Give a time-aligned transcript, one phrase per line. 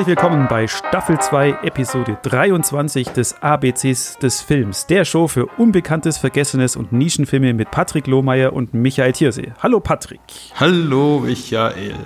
[0.00, 6.16] Herzlich willkommen bei Staffel 2, Episode 23 des ABCs des Films, der Show für Unbekanntes,
[6.16, 9.52] Vergessenes und Nischenfilme mit Patrick Lohmeier und Michael Thiersee.
[9.62, 10.20] Hallo Patrick.
[10.58, 11.96] Hallo Michael.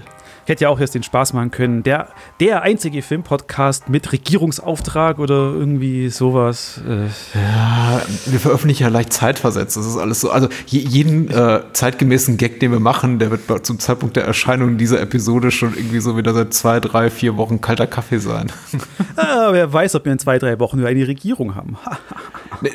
[0.44, 1.82] Ich hätte ja auch jetzt den Spaß machen können.
[1.82, 2.08] Der,
[2.38, 6.82] der einzige Filmpodcast mit Regierungsauftrag oder irgendwie sowas.
[6.86, 7.06] Äh.
[7.34, 9.78] Ja, wir veröffentlichen ja leicht zeitversetzt.
[9.78, 10.30] Das ist alles so.
[10.30, 15.00] Also jeden äh, zeitgemäßen Gag, den wir machen, der wird zum Zeitpunkt der Erscheinung dieser
[15.00, 18.52] Episode schon irgendwie so wieder seit zwei, drei, vier Wochen kalter Kaffee sein.
[19.16, 21.78] ah, wer weiß, ob wir in zwei, drei Wochen wieder eine Regierung haben.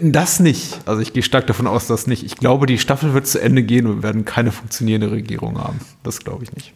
[0.01, 0.79] das nicht.
[0.87, 2.23] Also ich gehe stark davon aus, dass nicht.
[2.23, 5.79] Ich glaube, die Staffel wird zu Ende gehen und wir werden keine funktionierende Regierung haben.
[6.01, 6.73] Das glaube ich nicht.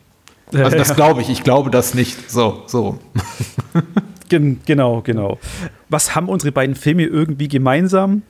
[0.54, 2.30] Also das glaube ich, ich glaube das nicht.
[2.30, 3.00] So, so.
[4.30, 5.38] Gen genau, genau.
[5.90, 8.24] Was haben unsere beiden Filme irgendwie gemeinsam?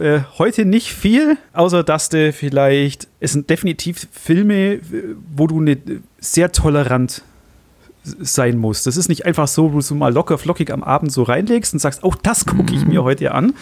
[0.00, 4.80] Äh, heute nicht viel, außer dass du vielleicht, es sind definitiv Filme,
[5.34, 5.78] wo du ne,
[6.18, 7.22] sehr tolerant
[8.04, 8.86] sein musst.
[8.86, 11.78] Das ist nicht einfach so, wo du mal locker flockig am Abend so reinlegst und
[11.78, 13.04] sagst, oh, das gucke ich mir mhm.
[13.04, 13.54] heute an.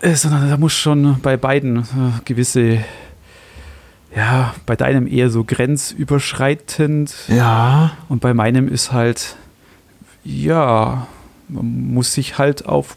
[0.00, 1.84] Äh, sondern da muss schon bei beiden äh,
[2.24, 2.84] gewisse
[4.14, 7.14] ja, bei deinem eher so grenzüberschreitend.
[7.28, 7.92] Ja.
[8.08, 9.36] Und bei meinem ist halt,
[10.24, 11.06] ja,
[11.48, 12.96] man muss sich halt auf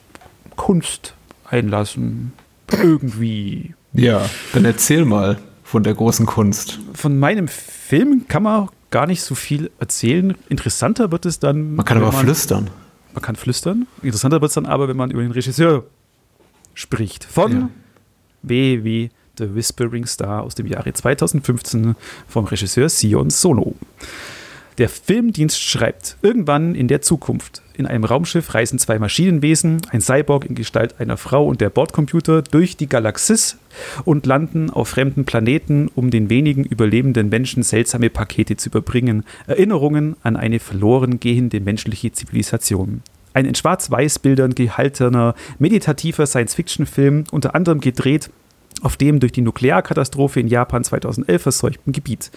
[0.55, 1.15] Kunst
[1.49, 2.33] einlassen.
[2.71, 3.73] Irgendwie.
[3.93, 6.79] Ja, dann erzähl mal von der großen Kunst.
[6.93, 10.35] Von meinem Film kann man gar nicht so viel erzählen.
[10.49, 11.75] Interessanter wird es dann.
[11.75, 12.69] Man kann aber man, flüstern.
[13.13, 13.87] Man kann flüstern.
[14.01, 15.85] Interessanter wird es dann aber, wenn man über den Regisseur
[16.73, 17.23] spricht.
[17.23, 17.69] Von ja.
[18.43, 21.95] W wie The Whispering Star aus dem Jahre 2015
[22.27, 23.75] vom Regisseur Sion Sono.
[24.77, 30.45] Der Filmdienst schreibt, irgendwann in der Zukunft, in einem Raumschiff reisen zwei Maschinenwesen, ein Cyborg
[30.45, 33.57] in Gestalt einer Frau und der Bordcomputer, durch die Galaxis
[34.05, 40.15] und landen auf fremden Planeten, um den wenigen überlebenden Menschen seltsame Pakete zu überbringen, Erinnerungen
[40.23, 43.01] an eine verloren gehende menschliche Zivilisation.
[43.33, 48.29] Ein in Schwarz-Weiß-Bildern gehaltener, meditativer Science-Fiction-Film, unter anderem gedreht
[48.81, 52.31] auf dem durch die Nuklearkatastrophe in Japan 2011 verseuchten Gebiet.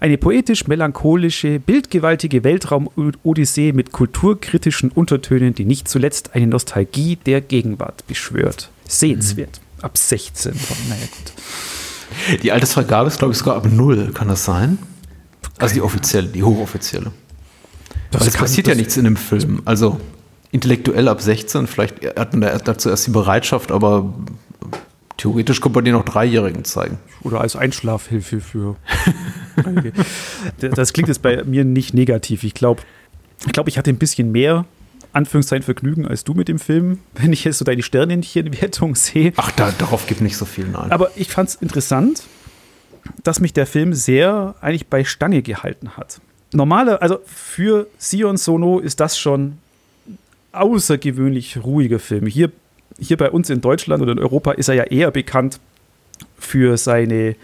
[0.00, 8.70] Eine poetisch-melancholische, bildgewaltige Weltraum-Odyssee mit kulturkritischen Untertönen, die nicht zuletzt eine Nostalgie der Gegenwart beschwört.
[8.86, 9.60] Sehenswert.
[9.78, 9.84] Mhm.
[9.84, 10.52] Ab 16.
[10.88, 12.42] Naja, gut.
[12.42, 14.12] Die Altersfreigabe ist, glaube ich, sogar ab 0.
[14.12, 14.78] Kann das sein?
[15.58, 17.12] Also die offizielle, die hochoffizielle.
[18.10, 19.62] Das es passiert ja nichts in dem Film.
[19.64, 20.00] Also
[20.50, 24.12] intellektuell ab 16, vielleicht hat man dazu erst die Bereitschaft, aber
[25.16, 26.98] Theoretisch könnte man den auch Dreijährigen zeigen.
[27.22, 28.76] Oder als Einschlafhilfe für.
[30.60, 32.44] das klingt jetzt bei mir nicht negativ.
[32.44, 32.82] Ich glaube,
[33.46, 34.64] ich, glaub, ich hatte ein bisschen mehr
[35.12, 39.32] Anführungszeichen Vergnügen als du mit dem Film, wenn ich jetzt so deine Sternenchen-Wertung sehe.
[39.36, 40.90] Ach, da, darauf gibt nicht so viel, nein.
[40.90, 42.22] Aber ich fand es interessant,
[43.22, 46.20] dass mich der Film sehr eigentlich bei Stange gehalten hat.
[46.52, 49.58] Normale, also für Sion Sono ist das schon
[50.52, 52.26] außergewöhnlich ruhiger Film.
[52.26, 52.52] Hier
[53.02, 55.60] hier bei uns in Deutschland oder in Europa ist er ja eher bekannt
[56.38, 57.36] für seine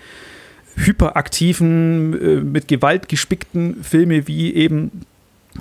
[0.77, 5.03] hyperaktiven, äh, mit Gewalt gespickten Filme, wie eben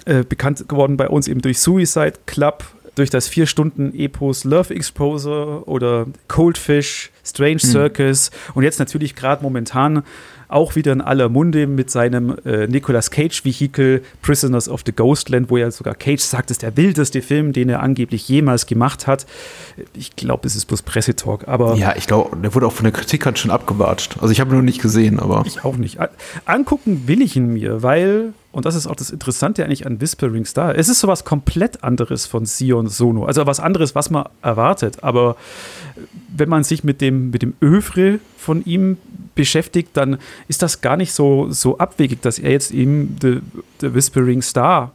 [0.05, 2.63] äh, bekannt geworden bei uns eben durch Suicide Club,
[2.95, 7.69] durch das vier Stunden Epos Love Exposure oder Coldfish, Strange hm.
[7.69, 8.51] Circus mhm.
[8.55, 10.03] und jetzt natürlich gerade momentan
[10.49, 15.57] auch wieder in aller Munde mit seinem äh, Nicolas Cage-Vehikel Prisoners of the Ghostland, wo
[15.57, 19.25] ja sogar Cage sagt, es ist der wildeste Film, den er angeblich jemals gemacht hat.
[19.93, 21.75] Ich glaube, es ist bloß Pressetalk, aber.
[21.75, 24.17] Ja, ich glaube, der wurde auch von der Kritik halt schon abgewatscht.
[24.21, 25.43] Also ich habe ihn noch nicht gesehen, aber.
[25.45, 25.97] Ich auch nicht.
[26.45, 30.45] Angucken will ich ihn mir, weil und das ist auch das Interessante eigentlich an Whispering
[30.45, 30.75] Star.
[30.75, 33.25] Es ist sowas komplett anderes von Sion Sono.
[33.25, 35.03] Also was anderes, was man erwartet.
[35.03, 35.35] Aber
[36.39, 38.97] wenn man sich mit dem, mit dem Övre von ihm
[39.35, 40.17] beschäftigt, dann
[40.47, 43.39] ist das gar nicht so, so abwegig, dass er jetzt eben The,
[43.81, 44.91] The Whispering Star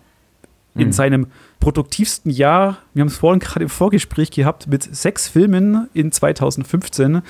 [0.74, 0.92] in mhm.
[0.92, 1.26] seinem
[1.60, 7.14] produktivsten Jahr, wir haben es vorhin gerade im Vorgespräch gehabt, mit sechs Filmen in 2015.
[7.14, 7.22] Ja.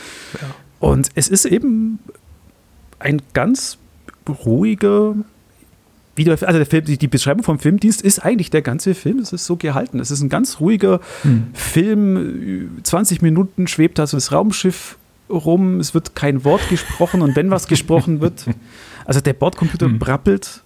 [0.81, 1.99] Und es ist eben
[2.99, 3.79] ein ganz
[4.29, 5.17] ruhiger,
[6.15, 9.19] wieder, also der Film, die Beschreibung vom Filmdienst ist eigentlich der ganze Film.
[9.19, 9.99] Es ist so gehalten.
[9.99, 11.49] Es ist ein ganz ruhiger hm.
[11.55, 12.81] Film.
[12.83, 14.99] 20 Minuten schwebt da so das Raumschiff
[15.31, 15.81] rum.
[15.81, 18.45] Es wird kein Wort gesprochen und wenn was gesprochen wird,
[19.07, 19.99] also der Bordcomputer hm.
[19.99, 20.63] brabbelt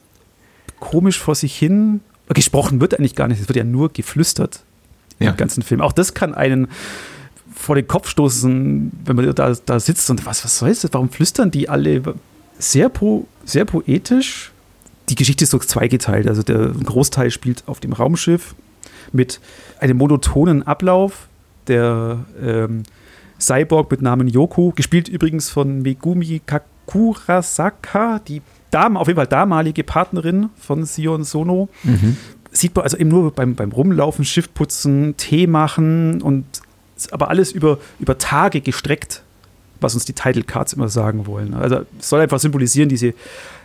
[0.80, 2.00] komisch vor sich hin.
[2.28, 3.40] Gesprochen wird eigentlich gar nicht.
[3.40, 4.64] Es wird ja nur geflüstert
[5.20, 5.30] ja.
[5.30, 5.80] im ganzen Film.
[5.80, 6.66] Auch das kann einen
[7.54, 10.88] vor den Kopf stoßen, wenn man da, da sitzt und was, was soll das?
[10.90, 12.02] Warum flüstern die alle?
[12.58, 14.52] Sehr, po, sehr poetisch
[15.08, 16.28] die Geschichte ist so zweigeteilt.
[16.28, 18.54] Also der Großteil spielt auf dem Raumschiff
[19.12, 19.40] mit
[19.78, 21.28] einem monotonen Ablauf.
[21.68, 22.84] Der ähm,
[23.40, 29.84] Cyborg mit Namen Yoku, gespielt übrigens von Megumi Kakurasaka, die Dame, auf jeden Fall damalige
[29.84, 31.68] Partnerin von Sion Sono.
[31.82, 32.16] Mhm.
[32.50, 36.44] sieht man also eben nur beim, beim Rumlaufen, Schiff putzen, Tee machen und
[37.10, 39.22] aber alles über, über Tage gestreckt,
[39.80, 41.52] was uns die Title Cards immer sagen wollen.
[41.54, 43.12] Also es soll einfach symbolisieren, diese,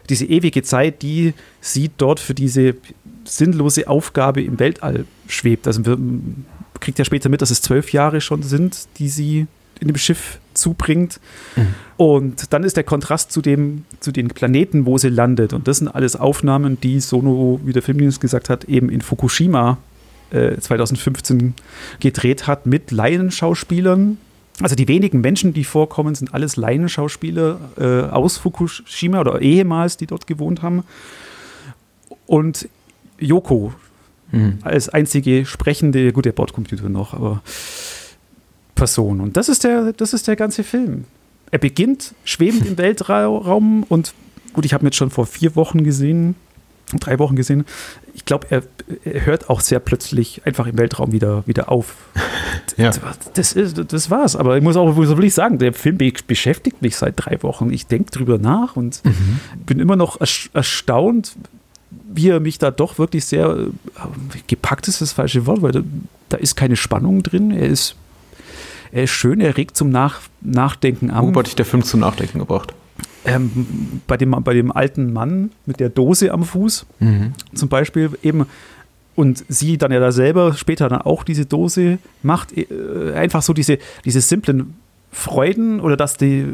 [0.09, 2.75] diese ewige Zeit, die sie dort für diese
[3.23, 5.67] sinnlose Aufgabe im Weltall schwebt.
[5.67, 6.45] Also man
[6.79, 9.47] kriegt ja später mit, dass es zwölf Jahre schon sind, die sie
[9.79, 11.19] in dem Schiff zubringt.
[11.55, 11.67] Mhm.
[11.97, 15.53] Und dann ist der Kontrast zu, dem, zu den Planeten, wo sie landet.
[15.53, 19.77] Und das sind alles Aufnahmen, die Sono, wie der Filmdienst gesagt hat, eben in Fukushima
[20.31, 21.55] äh, 2015
[21.99, 24.17] gedreht hat mit Laienschauspielern.
[24.61, 30.07] Also die wenigen Menschen, die vorkommen, sind alles Laienschauspieler äh, aus Fukushima oder ehemals, die
[30.07, 30.83] dort gewohnt haben.
[32.27, 32.69] Und
[33.19, 33.73] Yoko
[34.31, 34.59] mhm.
[34.61, 37.41] als einzige sprechende, gut, der Bordcomputer noch, aber
[38.75, 39.21] Person.
[39.21, 41.05] Und das ist der, das ist der ganze Film.
[41.51, 44.13] Er beginnt schwebend im Weltraum und
[44.53, 46.35] gut, ich habe ihn jetzt schon vor vier Wochen gesehen,
[46.99, 47.65] drei Wochen gesehen.
[48.13, 48.63] Ich glaube, er,
[49.03, 51.95] er, hört auch sehr plötzlich einfach im Weltraum wieder, wieder auf.
[52.77, 52.91] ja.
[53.33, 54.35] Das, ist, das war's.
[54.35, 55.97] Aber ich muss auch wirklich sagen, der Film
[56.27, 57.71] beschäftigt mich seit drei Wochen.
[57.71, 59.39] Ich denke drüber nach und mhm.
[59.65, 60.19] bin immer noch
[60.53, 61.33] erstaunt,
[62.13, 63.67] wie er mich da doch wirklich sehr äh,
[64.47, 65.81] gepackt ist, das falsche Wort, weil da,
[66.29, 67.51] da ist keine Spannung drin.
[67.51, 67.95] Er ist
[68.91, 71.33] er ist schön, er regt zum Nach Nachdenken an.
[71.33, 72.73] Wo hat dich der Film zum Nachdenken gebracht?
[73.23, 77.33] Ähm, bei, dem, bei dem alten Mann mit der Dose am Fuß mhm.
[77.53, 78.47] zum Beispiel eben
[79.15, 83.53] und sie dann ja da selber später dann auch diese Dose macht, äh, einfach so
[83.53, 84.73] diese, diese simplen
[85.11, 86.47] Freuden oder dass die,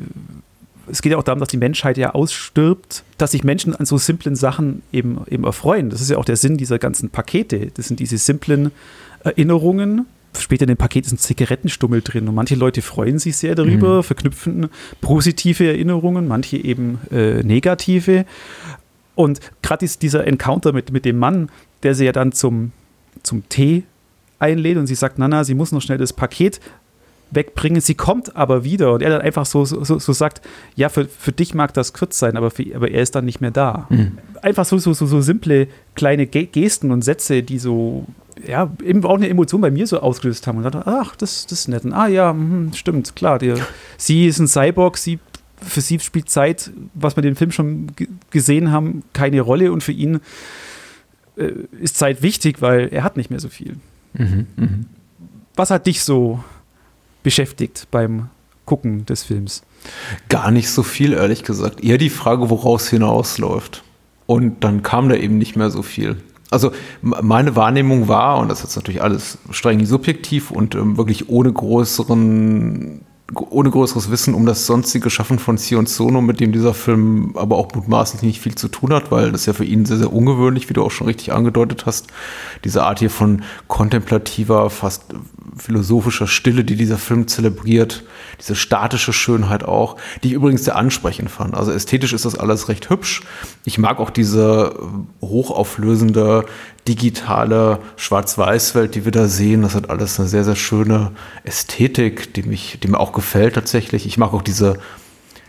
[0.90, 3.98] es geht ja auch darum, dass die Menschheit ja ausstirbt, dass sich Menschen an so
[3.98, 5.90] simplen Sachen eben, eben erfreuen.
[5.90, 7.68] Das ist ja auch der Sinn dieser ganzen Pakete.
[7.74, 8.72] Das sind diese simplen
[9.24, 10.06] Erinnerungen,
[10.36, 13.98] später in dem Paket ist ein Zigarettenstummel drin und manche Leute freuen sich sehr darüber,
[13.98, 14.04] mhm.
[14.04, 14.70] verknüpfen
[15.02, 18.26] positive Erinnerungen, manche eben äh, negative.
[19.16, 21.50] Und gerade dieser Encounter mit, mit dem Mann,
[21.84, 22.72] der sie ja dann zum,
[23.24, 23.84] zum Tee
[24.40, 26.60] einlädt und sie sagt, Nana, sie muss noch schnell das Paket
[27.32, 27.82] wegbringen.
[27.82, 30.42] Sie kommt aber wieder und er dann einfach so, so, so sagt,
[30.76, 33.42] ja, für, für dich mag das kurz sein, aber, für, aber er ist dann nicht
[33.42, 33.88] mehr da.
[33.90, 34.18] Mhm.
[34.42, 38.06] Einfach so, so, so, so simple kleine Gesten und Sätze, die so
[38.46, 41.60] ja, eben auch eine Emotion bei mir so ausgelöst haben und dachte, ach, das, das
[41.60, 41.86] ist nett.
[41.86, 43.40] Und, ah ja, mh, stimmt, klar.
[43.40, 43.54] Die,
[43.98, 45.20] sie ist ein Cyborg, sie,
[45.62, 47.88] für sie spielt Zeit, was wir den Film schon
[48.30, 50.20] gesehen haben, keine Rolle und für ihn
[51.38, 53.78] äh, ist Zeit wichtig, weil er hat nicht mehr so viel.
[54.14, 54.68] Mhm, mh.
[55.56, 56.44] Was hat dich so
[57.24, 58.30] beschäftigt beim
[58.66, 59.64] Gucken des Films?
[60.30, 61.84] Gar nicht so viel, ehrlich gesagt.
[61.84, 63.84] Eher die Frage, woraus hinausläuft.
[64.28, 66.18] Und dann kam da eben nicht mehr so viel.
[66.50, 66.72] Also
[67.02, 73.02] meine Wahrnehmung war, und das ist natürlich alles streng subjektiv und ähm, wirklich ohne größeren
[73.36, 77.58] ohne größeres Wissen um das sonstige Schaffen von Sion Sono, mit dem dieser Film aber
[77.58, 80.70] auch mutmaßlich nicht viel zu tun hat, weil das ja für ihn sehr, sehr ungewöhnlich,
[80.70, 82.08] wie du auch schon richtig angedeutet hast,
[82.64, 85.14] diese Art hier von kontemplativer, fast
[85.56, 88.04] philosophischer Stille, die dieser Film zelebriert,
[88.40, 91.56] diese statische Schönheit auch, die ich übrigens sehr ansprechend fand.
[91.56, 93.22] Also ästhetisch ist das alles recht hübsch.
[93.64, 94.78] Ich mag auch diese
[95.22, 96.46] hochauflösende
[96.88, 99.62] digitale Schwarz-Weiß-Welt, die wir da sehen.
[99.62, 101.12] Das hat alles eine sehr, sehr schöne
[101.44, 104.06] Ästhetik, die, mich, die mir auch gefällt tatsächlich.
[104.06, 104.80] Ich mag auch diese,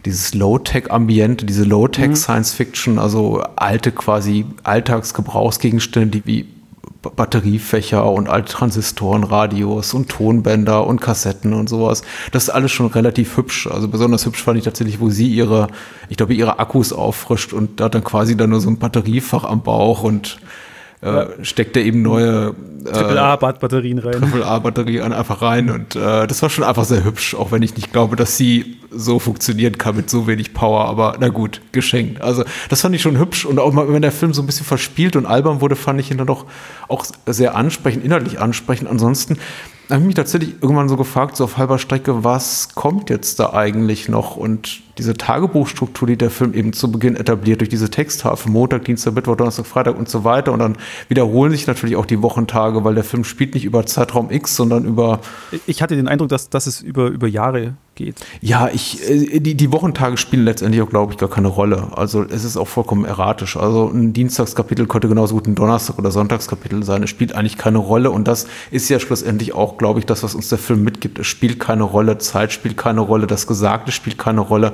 [0.04, 3.00] dieses Low-Tech-Ambiente, diese Low-Tech-Science-Fiction, mhm.
[3.00, 6.57] also alte quasi Alltagsgebrauchsgegenstände, die wie
[7.14, 12.02] Batteriefächer und alte Transistoren, Radios und Tonbänder und Kassetten und sowas.
[12.32, 13.66] Das ist alles schon relativ hübsch.
[13.66, 15.68] Also besonders hübsch fand ich tatsächlich, wo sie ihre,
[16.08, 19.44] ich glaube, ihre Akkus auffrischt und da hat dann quasi dann nur so ein Batteriefach
[19.44, 20.38] am Bauch und
[21.00, 24.32] äh, steckt er eben neue äh, AAA-Batterien rein.
[24.32, 27.92] AAA-Batterien einfach rein und äh, das war schon einfach sehr hübsch, auch wenn ich nicht
[27.92, 32.20] glaube, dass sie so funktionieren kann mit so wenig Power, aber na gut, geschenkt.
[32.20, 34.66] Also das fand ich schon hübsch und auch mal, wenn der Film so ein bisschen
[34.66, 36.46] verspielt und albern wurde, fand ich ihn dann doch
[36.88, 38.88] auch sehr ansprechend, inhaltlich ansprechend.
[38.88, 39.38] Ansonsten
[39.90, 43.52] habe ich mich tatsächlich irgendwann so gefragt, so auf halber Strecke, was kommt jetzt da
[43.52, 44.36] eigentlich noch?
[44.36, 49.14] Und diese Tagebuchstruktur, die der Film eben zu Beginn etabliert, durch diese Texttafel, Montag, Dienstag,
[49.14, 50.52] Mittwoch, Donnerstag, Freitag und so weiter.
[50.52, 50.76] Und dann
[51.08, 54.84] wiederholen sich natürlich auch die Wochentage, weil der Film spielt nicht über Zeitraum X, sondern
[54.84, 55.20] über.
[55.66, 58.16] Ich hatte den Eindruck, dass, dass es über, über Jahre geht.
[58.40, 61.88] Ja, ich, äh, die, die Wochentage spielen letztendlich auch, glaube ich, gar keine Rolle.
[61.94, 63.56] Also es ist auch vollkommen erratisch.
[63.56, 67.02] Also ein Dienstagskapitel könnte genauso gut ein Donnerstag- oder Sonntagskapitel sein.
[67.02, 68.10] Es spielt eigentlich keine Rolle.
[68.10, 71.18] Und das ist ja schlussendlich auch, glaube ich, das, was uns der Film mitgibt.
[71.18, 74.72] Es spielt keine Rolle, Zeit spielt keine Rolle, das Gesagte spielt keine Rolle.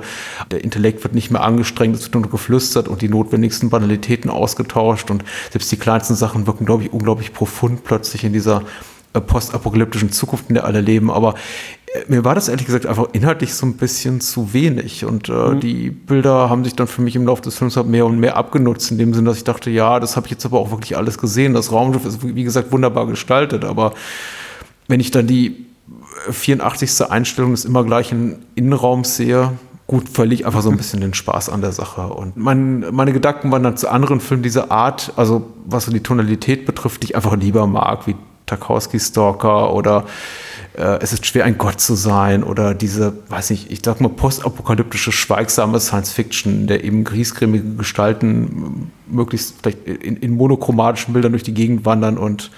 [0.51, 5.11] Der Intellekt wird nicht mehr angestrengt, es wird nur geflüstert und die notwendigsten Banalitäten ausgetauscht.
[5.11, 8.63] Und selbst die kleinsten Sachen wirken, glaube ich, unglaublich profund plötzlich in dieser
[9.13, 11.09] äh, postapokalyptischen Zukunft, in der alle leben.
[11.09, 11.35] Aber
[11.93, 15.05] äh, mir war das ehrlich gesagt einfach inhaltlich so ein bisschen zu wenig.
[15.05, 15.59] Und äh, mhm.
[15.59, 18.35] die Bilder haben sich dann für mich im Laufe des Films halt mehr und mehr
[18.35, 20.97] abgenutzt, in dem Sinne, dass ich dachte, ja, das habe ich jetzt aber auch wirklich
[20.97, 21.53] alles gesehen.
[21.53, 23.63] Das Raumschiff ist, wie gesagt, wunderbar gestaltet.
[23.63, 23.93] Aber
[24.87, 25.65] wenn ich dann die
[26.29, 27.09] 84.
[27.09, 29.51] Einstellung des immer gleichen Innenraums sehe,
[29.87, 32.07] gut, verliere ich einfach so ein bisschen den Spaß an der Sache.
[32.07, 36.01] Und mein, meine Gedanken waren dann zu anderen Filmen dieser Art, also was so die
[36.01, 38.15] Tonalität betrifft, die ich einfach lieber mag, wie
[38.45, 40.05] Tarkowski Stalker oder
[40.77, 44.09] äh, Es ist schwer, ein Gott zu sein oder diese, weiß nicht, ich sag mal,
[44.09, 51.43] postapokalyptische, schweigsame Science Fiction, der eben griesgrämige Gestalten möglichst vielleicht in, in monochromatischen Bildern durch
[51.43, 52.51] die Gegend wandern und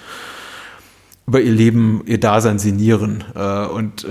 [1.28, 3.22] über ihr Leben, ihr Dasein sinnieren.
[3.34, 4.06] Äh, und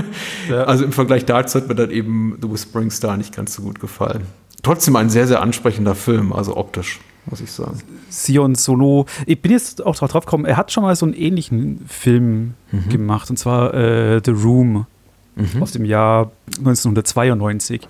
[0.48, 0.64] ja.
[0.64, 3.80] also im Vergleich dazu hat mir dann eben The Whispering Star nicht ganz so gut
[3.80, 4.22] gefallen.
[4.62, 7.80] Trotzdem ein sehr, sehr ansprechender Film, also optisch, muss ich sagen.
[8.08, 11.84] Sion Solo, ich bin jetzt auch drauf gekommen, er hat schon mal so einen ähnlichen
[11.88, 12.88] Film mhm.
[12.88, 14.86] gemacht, und zwar äh, The Room
[15.34, 15.62] mhm.
[15.62, 17.88] aus dem Jahr 1992.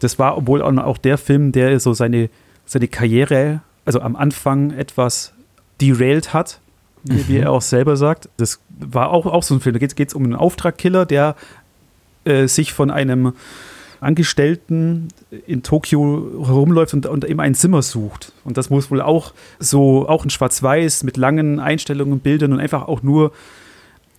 [0.00, 2.30] Das war wohl auch der Film, der so seine,
[2.66, 5.32] seine Karriere, also am Anfang etwas
[5.80, 6.60] derailed hat
[7.08, 8.28] wie, wie, er auch selber sagt.
[8.36, 9.78] Das war auch, auch so ein Film.
[9.78, 11.36] Da geht es um einen Auftragkiller, der
[12.24, 13.32] äh, sich von einem
[14.00, 15.08] Angestellten
[15.46, 18.32] in Tokio herumläuft und, und eben ein Zimmer sucht.
[18.44, 22.88] Und das muss wohl auch so, auch in Schwarz-Weiß mit langen Einstellungen, Bildern und einfach
[22.88, 23.32] auch nur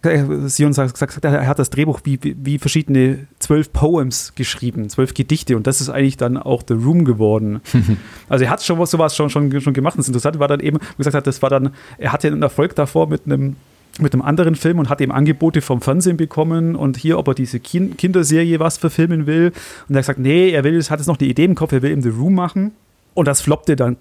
[0.04, 5.56] Sion sagt, sagt, er hat das Drehbuch wie, wie verschiedene zwölf Poems geschrieben, zwölf Gedichte
[5.56, 7.62] und das ist eigentlich dann auch The Room geworden.
[8.30, 9.98] also er hat schon was sowas schon, schon, schon gemacht.
[9.98, 12.76] Das Interessante war dann eben, wie gesagt hat, das war dann, er hatte einen Erfolg
[12.76, 13.56] davor mit einem
[14.00, 17.34] mit einem anderen Film und hat eben Angebote vom Fernsehen bekommen und hier, ob er
[17.34, 19.52] diese kind Kinderserie was verfilmen will.
[19.88, 21.82] Und er hat gesagt, nee, er will, hat jetzt noch die Idee im Kopf, er
[21.82, 22.74] will eben The Room machen.
[23.16, 23.98] Und das floppte dann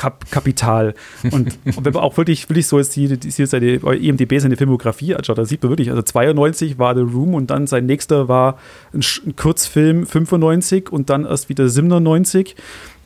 [0.00, 0.94] Kap Kapital.
[1.24, 5.14] Und, und, wenn man auch wirklich, wirklich so jetzt die, die, seine IMDB seine Filmografie
[5.14, 8.58] anschaut, da sieht man wirklich, also 92 war The Room und dann sein nächster war
[8.94, 12.56] ein, ein Kurzfilm 95 und dann erst wieder 97.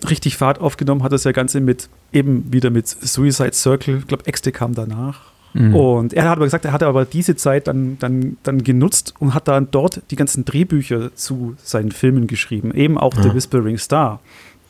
[0.08, 4.26] Richtig Fahrt aufgenommen hat das ja Ganze mit eben wieder mit Suicide Circle, ich glaube,
[4.26, 5.32] Exte kam danach.
[5.54, 5.74] Mhm.
[5.74, 9.34] Und er hat aber gesagt, er hatte aber diese Zeit dann, dann, dann genutzt und
[9.34, 13.22] hat dann dort die ganzen Drehbücher zu seinen Filmen geschrieben, eben auch ja.
[13.22, 14.20] The Whispering Star.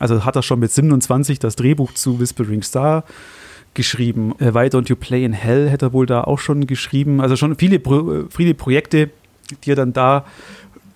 [0.05, 3.05] Also hat er schon mit 27 das Drehbuch zu Whispering Star
[3.73, 4.35] geschrieben.
[4.39, 7.23] Äh, Why Don't You Play in Hell hätte er wohl da auch schon geschrieben.
[7.23, 9.09] Also schon viele, Pro viele Projekte,
[9.65, 10.27] die er dann da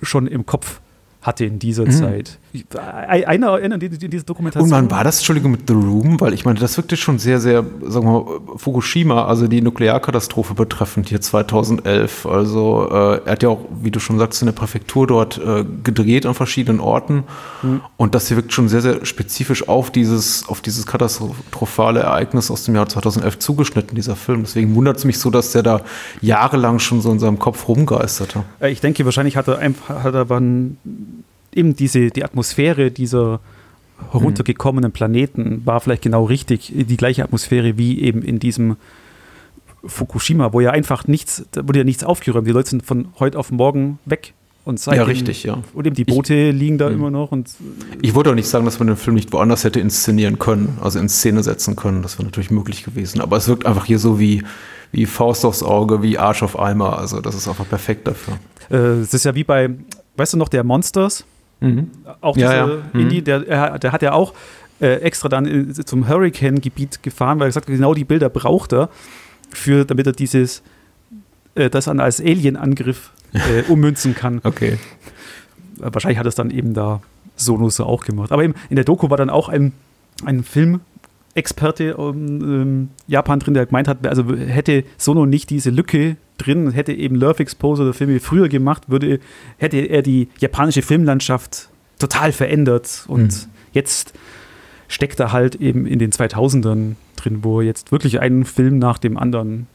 [0.02, 0.80] schon im Kopf
[1.28, 1.90] hatte in dieser mhm.
[1.92, 2.38] Zeit.
[3.04, 4.64] Einer erinnert in dieser Dokumentation.
[4.64, 6.18] Und wann war das, Entschuldigung, mit The Room?
[6.20, 10.54] Weil ich meine, das wirkte schon sehr, sehr, sagen wir mal, Fukushima, also die Nuklearkatastrophe
[10.54, 12.24] betreffend hier 2011.
[12.26, 15.64] Also äh, er hat ja auch, wie du schon sagst, in der Präfektur dort äh,
[15.84, 17.24] gedreht an verschiedenen Orten.
[17.62, 17.82] Mhm.
[17.98, 22.64] Und das hier wirkt schon sehr, sehr spezifisch auf dieses, auf dieses katastrophale Ereignis aus
[22.64, 24.44] dem Jahr 2011 zugeschnitten, dieser Film.
[24.44, 25.82] Deswegen wundert es mich so, dass der da
[26.22, 28.44] jahrelang schon so in seinem Kopf rumgeisterte.
[28.60, 30.78] Äh, ich denke, wahrscheinlich hat er einfach, hat er wann
[31.58, 33.40] eben diese, die Atmosphäre dieser
[34.12, 38.76] heruntergekommenen Planeten war vielleicht genau richtig, die gleiche Atmosphäre wie eben in diesem
[39.84, 42.46] Fukushima, wo ja einfach nichts, da wurde ja nichts aufgeräumt.
[42.46, 44.34] Die Leute sind von heute auf morgen weg.
[44.64, 45.62] Und ja, richtig, ja.
[45.72, 46.94] Und eben die Boote ich, liegen da mh.
[46.94, 47.32] immer noch.
[47.32, 47.50] Und
[48.02, 50.98] ich wollte auch nicht sagen, dass man den Film nicht woanders hätte inszenieren können, also
[50.98, 52.02] in Szene setzen können.
[52.02, 53.22] Das wäre natürlich möglich gewesen.
[53.22, 54.42] Aber es wirkt einfach hier so wie,
[54.92, 56.98] wie Faust aufs Auge, wie Arsch auf Eimer.
[56.98, 58.34] Also das ist einfach perfekt dafür.
[58.70, 59.70] Äh, es ist ja wie bei,
[60.16, 61.24] weißt du noch, der Monsters?
[61.60, 61.90] Mhm.
[62.20, 62.66] Auch ja, ja.
[62.66, 63.00] Mhm.
[63.00, 64.34] Indie, der, der hat ja auch
[64.80, 68.88] äh, extra dann zum Hurricane-Gebiet gefahren, weil er gesagt hat, genau die Bilder braucht er,
[69.50, 70.62] für, damit er dieses,
[71.54, 74.40] äh, das dann als Alien-Angriff äh, ummünzen kann.
[74.44, 74.78] Okay.
[75.76, 77.00] Wahrscheinlich hat er es dann eben da
[77.36, 78.32] Sonos so auch gemacht.
[78.32, 79.72] Aber eben in der Doku war dann auch ein,
[80.24, 80.80] ein Film,
[81.34, 86.70] Experte in ähm, Japan drin, der gemeint hat, also hätte Sono nicht diese Lücke drin,
[86.70, 89.20] hätte eben Love Exposure der Filme früher gemacht, würde,
[89.58, 91.68] hätte er die japanische Filmlandschaft
[91.98, 93.04] total verändert.
[93.08, 93.50] Und mhm.
[93.72, 94.14] jetzt
[94.88, 98.98] steckt er halt eben in den 2000ern drin, wo er jetzt wirklich einen Film nach
[98.98, 99.66] dem anderen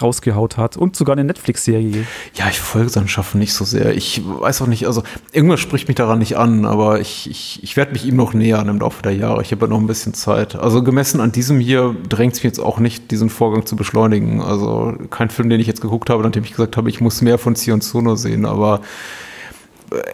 [0.00, 2.06] rausgehaut hat und sogar eine Netflix-Serie.
[2.34, 3.94] Ja, ich folge seinem Schaffen nicht so sehr.
[3.94, 7.76] Ich weiß auch nicht, also irgendwas spricht mich daran nicht an, aber ich, ich, ich
[7.76, 9.42] werde mich ihm noch nähern im Laufe der Jahre.
[9.42, 10.56] Ich habe ja noch ein bisschen Zeit.
[10.56, 14.40] Also gemessen an diesem hier drängt es mich jetzt auch nicht, diesen Vorgang zu beschleunigen.
[14.40, 17.38] Also kein Film, den ich jetzt geguckt habe, nachdem ich gesagt habe, ich muss mehr
[17.38, 18.80] von Sion Sono sehen, aber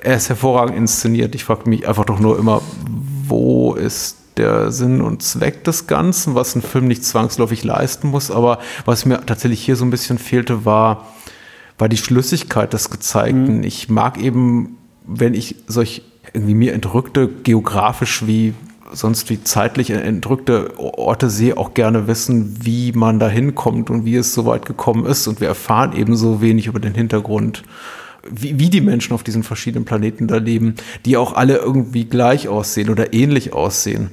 [0.02, 1.34] er ist hervorragend inszeniert.
[1.34, 2.60] Ich frage mich einfach doch nur immer,
[3.26, 8.30] wo ist der Sinn und Zweck des Ganzen, was ein Film nicht zwangsläufig leisten muss.
[8.30, 11.08] Aber was mir tatsächlich hier so ein bisschen fehlte, war,
[11.78, 13.58] war die Schlüssigkeit des Gezeigten.
[13.58, 13.64] Mhm.
[13.64, 18.54] Ich mag eben, wenn ich solch irgendwie mir entrückte, geografisch wie
[18.92, 24.16] sonst wie zeitlich entrückte Orte sehe, auch gerne wissen, wie man da hinkommt und wie
[24.16, 25.28] es so weit gekommen ist.
[25.28, 27.62] Und wir erfahren ebenso wenig über den Hintergrund,
[28.28, 30.74] wie, wie die Menschen auf diesen verschiedenen Planeten da leben,
[31.04, 34.10] die auch alle irgendwie gleich aussehen oder ähnlich aussehen.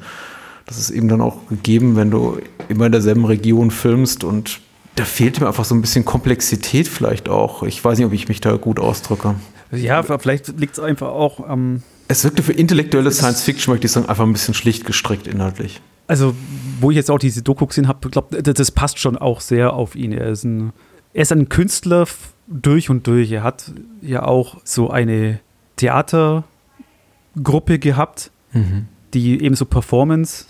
[0.65, 4.59] Das ist eben dann auch gegeben, wenn du immer in derselben Region filmst und
[4.95, 7.63] da fehlt mir einfach so ein bisschen Komplexität vielleicht auch.
[7.63, 9.35] Ich weiß nicht, ob ich mich da gut ausdrücke.
[9.71, 11.75] Ja, vielleicht liegt es einfach auch am.
[11.75, 15.27] Ähm es wirkte für intellektuelle Science Fiction, möchte ich sagen, einfach ein bisschen schlicht gestrickt
[15.27, 15.81] inhaltlich.
[16.07, 16.33] Also,
[16.79, 19.95] wo ich jetzt auch diese Doku gesehen habe, glaube das passt schon auch sehr auf
[19.95, 20.13] ihn.
[20.13, 20.71] Er ist ein,
[21.13, 22.07] er ist ein Künstler
[22.47, 23.31] durch und durch.
[23.31, 25.39] Er hat ja auch so eine
[25.75, 28.87] Theatergruppe gehabt, mhm.
[29.13, 30.45] die eben so Performance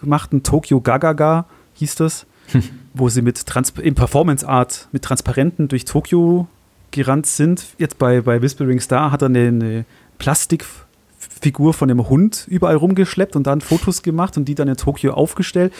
[0.00, 0.42] gemachten.
[0.42, 2.26] Tokyo Gagaga hieß das,
[2.94, 6.48] wo sie mit Trans in Performance Art mit Transparenten durch Tokio
[6.90, 7.66] gerannt sind.
[7.78, 9.84] Jetzt bei, bei Whispering Star hat er eine, eine
[10.18, 15.14] Plastikfigur von einem Hund überall rumgeschleppt und dann Fotos gemacht und die dann in Tokio
[15.14, 15.72] aufgestellt.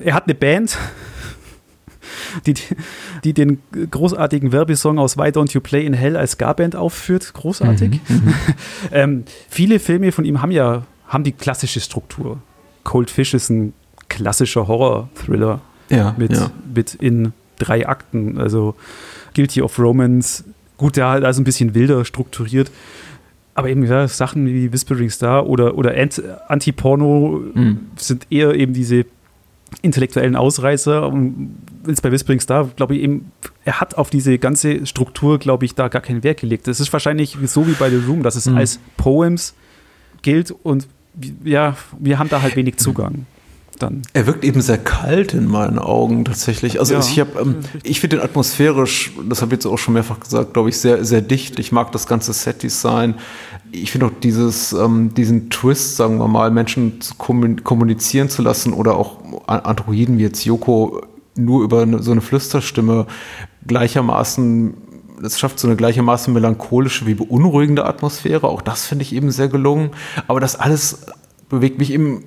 [0.00, 0.76] Er hat eine Band,
[2.46, 2.54] die,
[3.24, 7.32] die den großartigen Werbesong aus Why Don't You Play in Hell als Garband aufführt.
[7.34, 8.00] Großartig.
[8.08, 8.34] Mhm, mhm.
[8.92, 12.38] ähm, viele Filme von ihm haben ja haben die klassische Struktur.
[12.84, 13.74] Cold Fish ist ein
[14.08, 16.50] klassischer Horror-Thriller ja, mit, ja.
[16.72, 18.38] mit in drei Akten.
[18.38, 18.76] Also
[19.34, 20.44] Guilty of Romance,
[20.76, 22.70] gut, der hat also ein bisschen wilder strukturiert.
[23.54, 25.94] Aber eben ja, Sachen wie Whispering Star oder, oder
[26.48, 27.80] Anti-Porno mhm.
[27.96, 29.04] sind eher eben diese
[29.82, 31.06] intellektuellen Ausreißer.
[31.06, 33.32] Und jetzt bei Whispering Star, glaube ich, eben,
[33.64, 36.66] er hat auf diese ganze Struktur, glaube ich, da gar keinen Wert gelegt.
[36.66, 38.56] Das ist wahrscheinlich so wie bei The Room, dass es mhm.
[38.56, 39.54] als Poems
[40.22, 40.86] gilt und
[41.44, 43.26] ja, wir haben da halt wenig Zugang.
[43.80, 44.02] Dann.
[44.12, 46.78] Er wirkt eben sehr kalt in meinen Augen tatsächlich.
[46.78, 47.00] Also ja.
[47.00, 50.52] ich habe, ähm, ich finde den atmosphärisch, das habe ich jetzt auch schon mehrfach gesagt,
[50.52, 51.58] glaube ich, sehr, sehr dicht.
[51.58, 53.14] Ich mag das ganze Set-Design.
[53.72, 58.72] Ich finde auch dieses, ähm, diesen Twist, sagen wir mal, Menschen zu kommunizieren zu lassen
[58.74, 61.00] oder auch Androiden wie jetzt Yoko
[61.34, 63.06] nur über eine, so eine Flüsterstimme
[63.66, 64.74] gleichermaßen
[65.22, 68.48] es schafft so eine gleichermaßen melancholische wie beunruhigende Atmosphäre.
[68.48, 69.90] Auch das finde ich eben sehr gelungen.
[70.28, 71.06] Aber das alles
[71.50, 72.24] bewegt mich eben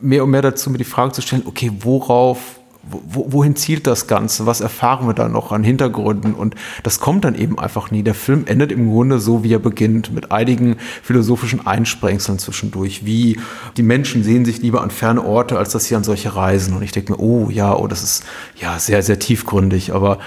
[0.00, 4.46] mehr und mehr dazu, mir die Frage zu stellen, okay, worauf wohin zielt das Ganze?
[4.46, 6.34] Was erfahren wir da noch an Hintergründen?
[6.34, 8.02] Und das kommt dann eben einfach nie.
[8.02, 13.38] Der Film endet im Grunde so, wie er beginnt, mit einigen philosophischen Einsprengseln zwischendurch, wie
[13.76, 16.74] die Menschen sehen sich lieber an ferne Orte, als dass sie an solche reisen.
[16.74, 18.24] Und ich denke mir, oh ja, oh, das ist
[18.56, 20.18] ja sehr, sehr tiefgründig, aber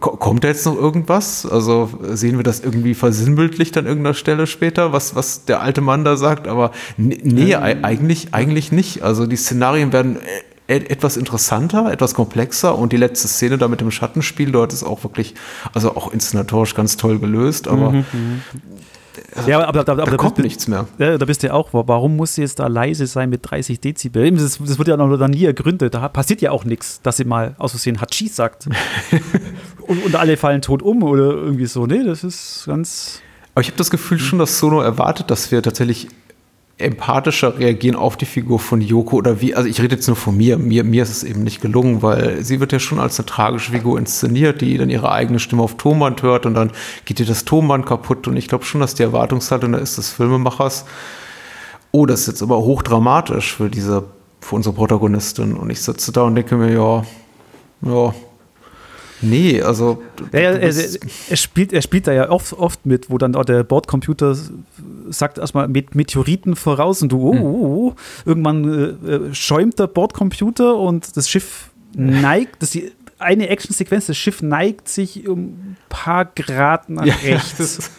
[0.00, 1.46] Kommt da jetzt noch irgendwas?
[1.46, 6.04] Also sehen wir das irgendwie versinnbildlicht an irgendeiner Stelle später, was, was der alte Mann
[6.04, 6.48] da sagt?
[6.48, 7.84] Aber nee, ähm.
[7.84, 9.02] eigentlich, eigentlich nicht.
[9.02, 10.18] Also die Szenarien werden
[10.68, 14.84] e-, etwas interessanter, etwas komplexer und die letzte Szene da mit dem Schattenspiel dort ist
[14.84, 15.34] auch wirklich,
[15.72, 18.42] also auch inszenatorisch ganz toll gelöst, aber mhm, mhm.
[19.46, 20.86] Ja, aber, aber, aber da, da kommt nichts mehr.
[20.98, 23.80] Ja, da bist du ja auch, warum muss sie jetzt da leise sein mit 30
[23.80, 24.30] Dezibel?
[24.32, 25.94] Das, das wird ja noch dann nie ergründet.
[25.94, 28.66] Da passiert ja auch nichts, dass sie mal aus Versehen Hachi sagt.
[29.86, 31.86] und, und, alle fallen tot um oder irgendwie so.
[31.86, 33.20] Nee, das ist ganz.
[33.54, 36.08] Aber ich habe das Gefühl schon, dass Sono erwartet, dass wir tatsächlich
[36.78, 40.36] empathischer reagieren auf die Figur von Yoko oder wie, also ich rede jetzt nur von
[40.36, 43.24] mir, mir, mir ist es eben nicht gelungen, weil sie wird ja schon als eine
[43.24, 46.70] tragische Figur inszeniert, die dann ihre eigene Stimme auf Tonband hört und dann
[47.06, 48.28] geht ihr das Tonband kaputt.
[48.28, 50.84] Und ich glaube schon, dass die Erwartungshaltung da ist des Filmemachers,
[51.92, 54.04] oh, das ist jetzt aber hochdramatisch für diese,
[54.40, 55.54] für unsere Protagonistin.
[55.54, 57.04] Und ich sitze da und denke mir, ja,
[57.82, 58.14] ja,
[59.22, 60.02] Nee, also.
[60.32, 60.72] Er, er,
[61.30, 64.36] er, spielt, er spielt da ja oft, oft mit, wo dann auch der Bordcomputer
[65.08, 67.42] sagt erstmal mit Meteoriten voraus und du, oh, hm.
[67.42, 67.94] oh, oh.
[68.24, 74.16] irgendwann äh, äh, schäumt der Bordcomputer und das Schiff neigt, das die eine Actionsequenz, das
[74.16, 77.90] Schiff neigt sich um ein paar Grad nach ja, rechts.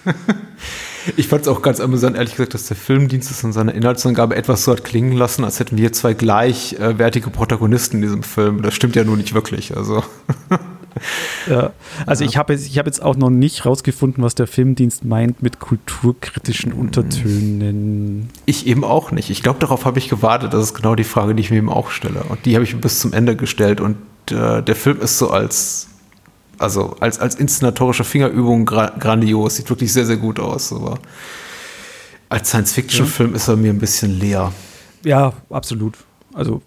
[1.17, 4.36] ich fand es auch ganz amüsant, ehrlich gesagt, dass der Filmdienst es in seiner Inhaltsangabe
[4.36, 8.62] etwas so hat klingen lassen, als hätten wir zwei gleichwertige Protagonisten in diesem Film.
[8.62, 9.75] Das stimmt ja nur nicht wirklich.
[9.75, 10.03] Also.
[11.47, 11.71] Ja.
[12.05, 12.29] Also ja.
[12.29, 16.73] ich habe jetzt, hab jetzt auch noch nicht rausgefunden, was der Filmdienst meint mit kulturkritischen
[16.73, 18.29] Untertönen.
[18.45, 19.29] Ich eben auch nicht.
[19.29, 20.53] Ich glaube, darauf habe ich gewartet.
[20.53, 22.23] Das ist genau die Frage, die ich mir eben auch stelle.
[22.23, 23.79] Und die habe ich bis zum Ende gestellt.
[23.79, 23.97] Und
[24.29, 25.88] äh, der Film ist so als,
[26.57, 29.55] also als, als inszenatorische Fingerübung gra grandios.
[29.55, 30.73] Sieht wirklich sehr, sehr gut aus.
[30.73, 30.99] Aber
[32.29, 33.36] als Science-Fiction-Film ja.
[33.38, 34.51] ist er mir ein bisschen leer.
[35.03, 35.95] Ja, absolut.
[36.33, 36.62] Also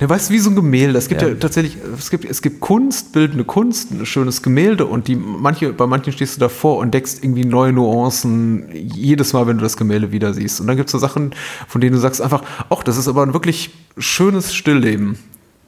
[0.00, 0.98] ja, weißt du, wie so ein Gemälde.
[0.98, 1.28] Es gibt ja.
[1.28, 5.74] ja, tatsächlich, es gibt, es gibt Kunst, bildende Kunst, ein schönes Gemälde und die, manche,
[5.74, 9.76] bei manchen stehst du davor und deckst irgendwie neue Nuancen jedes Mal, wenn du das
[9.76, 10.60] Gemälde wieder siehst.
[10.60, 11.34] Und dann gibt es so Sachen,
[11.68, 15.18] von denen du sagst einfach, ach, das ist aber ein wirklich schönes Stillleben.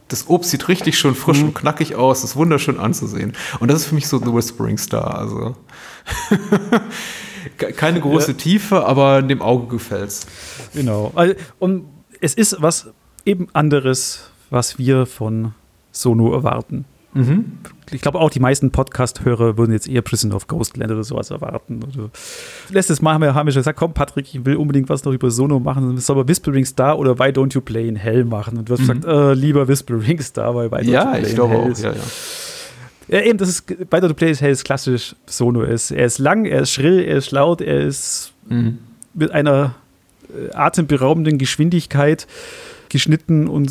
[0.09, 1.49] Das Obst sieht richtig schön frisch mhm.
[1.49, 3.35] und knackig aus, ist wunderschön anzusehen.
[3.61, 5.19] Und das ist für mich so The Whispering Star.
[5.19, 5.57] Also
[7.59, 8.37] keine große ja.
[8.37, 10.27] Tiefe, aber dem Auge gefällt's.
[10.75, 11.13] Genau.
[11.59, 11.85] Und
[12.21, 12.89] es ist was
[13.25, 15.55] eben anderes, was wir von
[15.93, 16.85] Sono erwarten.
[17.15, 17.59] Mhm.
[17.91, 21.81] Ich glaube auch die meisten Podcast-Hörer würden jetzt eher Prison of Ghostland oder sowas erwarten.
[21.83, 22.11] Oder
[22.71, 25.13] letztes Mal haben wir, haben wir schon gesagt, komm Patrick, ich will unbedingt was noch
[25.13, 25.99] über Sono machen.
[25.99, 28.57] Soll wir Whispering Star oder Why Don't You Play in Hell machen?
[28.57, 29.01] Und du hast mhm.
[29.01, 31.79] gesagt, äh, lieber Whispering Star, weil Why Don't ja, You Play ich in Hell auch,
[31.79, 32.01] ja, ja.
[33.09, 35.91] Ja, eben, das ist, Why Don't You Play in Hell ist klassisch Sono ist.
[35.91, 38.79] Er ist lang, er ist schrill, er ist laut, er ist mhm.
[39.13, 39.75] mit einer
[40.31, 42.27] äh, atemberaubenden Geschwindigkeit
[42.93, 43.71] geschnitten und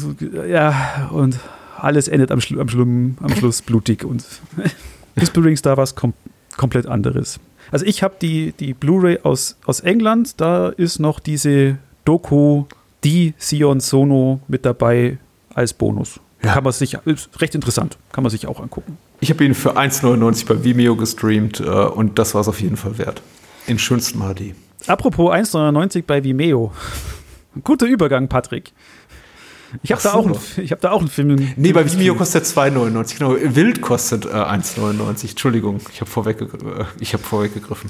[0.50, 1.40] ja, und
[1.78, 4.26] alles endet am, Schlu am, Schlu am Schluss blutig und
[5.16, 6.14] Whispering Star war was kom
[6.58, 7.40] komplett anderes.
[7.72, 12.66] Also ich habe die, die Blu-ray aus, aus England, da ist noch diese Doku,
[13.06, 15.18] die Sion Sono mit dabei
[15.54, 16.20] als Bonus.
[16.44, 16.54] Ja.
[16.54, 18.98] Kann man sich, ist recht interessant, kann man sich auch angucken.
[19.22, 22.76] Ich habe ihn für 1,99 bei Vimeo gestreamt äh, und das war es auf jeden
[22.76, 23.22] Fall wert.
[23.68, 24.56] In schönstem HD.
[24.88, 26.74] Apropos 1,99 bei Vimeo.
[27.64, 28.74] Guter Übergang, Patrick.
[29.84, 31.54] Ich habe da, auch hab da auch einen Film.
[31.56, 33.18] Nee, bei Vimeo kostet 2,99.
[33.18, 35.30] Genau, Wild kostet äh, 1,99.
[35.30, 37.90] Entschuldigung, ich habe vorweg, äh, hab vorweggegriffen.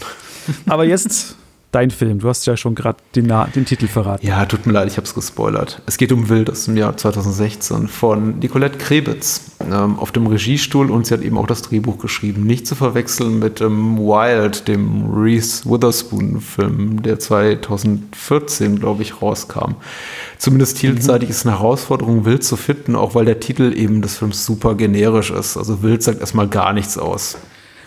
[0.67, 1.35] Aber jetzt
[1.71, 2.19] dein Film.
[2.19, 4.25] Du hast ja schon gerade den, den, Titel verraten.
[4.25, 5.81] Ja, tut mir leid, ich habe es gespoilert.
[5.85, 10.91] Es geht um Wild aus dem Jahr 2016 von Nicolette Krebitz ähm, auf dem Regiestuhl
[10.91, 12.43] und sie hat eben auch das Drehbuch geschrieben.
[12.43, 19.75] Nicht zu verwechseln mit ähm, Wild, dem Reese Witherspoon-Film, der 2014, glaube ich, rauskam.
[20.37, 21.35] Zumindest titelseitig mhm.
[21.35, 25.31] ist eine Herausforderung, Wild zu finden, auch weil der Titel eben des Films super generisch
[25.31, 25.55] ist.
[25.55, 27.37] Also Wild sagt erstmal gar nichts aus.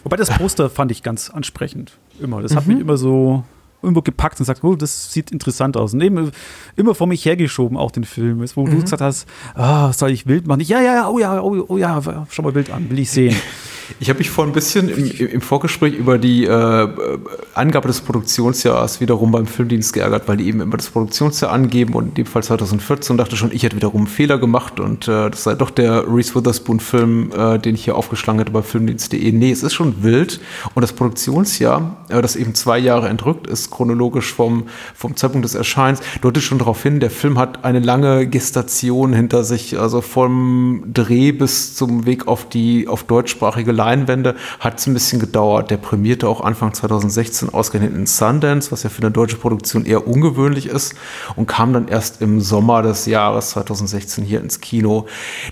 [0.05, 1.99] Wobei das Poster fand ich ganz ansprechend.
[2.21, 2.43] Immer.
[2.43, 2.75] Das hat mhm.
[2.75, 3.43] mich immer so
[3.85, 5.95] irgendwo gepackt und sagt, oh, das sieht interessant aus.
[5.95, 6.33] Und eben
[6.77, 8.71] immer vor mich hergeschoben, auch den Film, wo mhm.
[8.71, 10.61] du gesagt hast, ah, soll ich wild machen?
[10.61, 13.37] Ich, ja, ja, oh ja, oh, oh ja, schau mal wild an, will ich sehen.
[14.01, 16.89] Ich habe mich vor ein bisschen im, im Vorgespräch über die äh,
[17.55, 22.09] Angabe des Produktionsjahres wiederum beim Filmdienst geärgert, weil die eben immer das Produktionsjahr angeben und
[22.09, 25.31] in dem Fall 2014 und dachte schon, ich hätte wiederum einen Fehler gemacht und äh,
[25.31, 29.33] das sei doch der Reese Witherspoon-Film, äh, den ich hier aufgeschlagen hätte bei filmdienst.de.
[29.33, 30.41] Nee, es ist schon wild
[30.75, 35.55] und das Produktionsjahr, äh, das eben zwei Jahre entrückt ist, chronologisch vom, vom Zeitpunkt des
[35.55, 40.85] Erscheins, deutet schon darauf hin, der Film hat eine lange Gestation hinter sich, also vom
[40.87, 45.71] Dreh bis zum Weg auf die auf deutschsprachige Leinwände hat es ein bisschen gedauert.
[45.71, 50.07] Der prämierte auch Anfang 2016 ausgerechnet in Sundance, was ja für eine deutsche Produktion eher
[50.07, 50.95] ungewöhnlich ist
[51.37, 55.07] und kam dann erst im Sommer des Jahres 2016 hier ins Kino.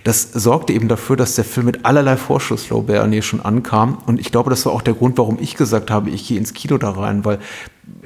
[0.05, 4.31] Das sorgte eben dafür, dass der Film mit allerlei Vorschusslorbeeren hier schon ankam und ich
[4.31, 6.91] glaube, das war auch der Grund, warum ich gesagt habe, ich gehe ins Kino da
[6.91, 7.39] rein, weil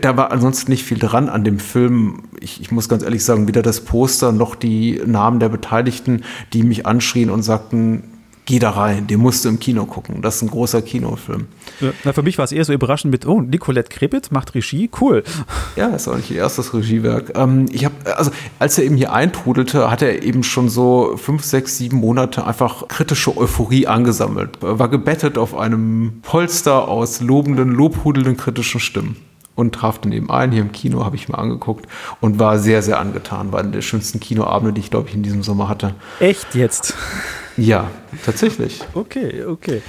[0.01, 2.25] da war ansonsten nicht viel dran an dem Film.
[2.41, 6.63] Ich, ich, muss ganz ehrlich sagen, weder das Poster noch die Namen der Beteiligten, die
[6.63, 8.05] mich anschrien und sagten,
[8.47, 10.23] geh da rein, den musst du im Kino gucken.
[10.23, 11.49] Das ist ein großer Kinofilm.
[12.05, 15.25] Na, für mich war es eher so überraschend mit, oh, Nicolette Kripit macht Regie, cool.
[15.75, 17.33] Ja, ist auch nicht ihr erstes Regiewerk.
[17.37, 21.45] Ähm, ich habe, also als er eben hier eintrudelte, hat er eben schon so fünf,
[21.45, 24.59] sechs, sieben Monate einfach kritische Euphorie angesammelt.
[24.61, 29.17] War gebettet auf einem Polster aus lobenden, lobhudelnden kritischen Stimmen
[29.57, 30.53] und traf dann eben ein.
[30.53, 31.87] Hier im Kino habe ich mir angeguckt
[32.21, 33.51] und war sehr, sehr angetan.
[33.51, 35.95] War eine der schönsten Kinoabende, die ich, glaube ich, in diesem Sommer hatte.
[36.21, 36.95] Echt jetzt?
[37.57, 37.91] Ja,
[38.25, 38.83] tatsächlich.
[38.95, 39.83] Okay, okay.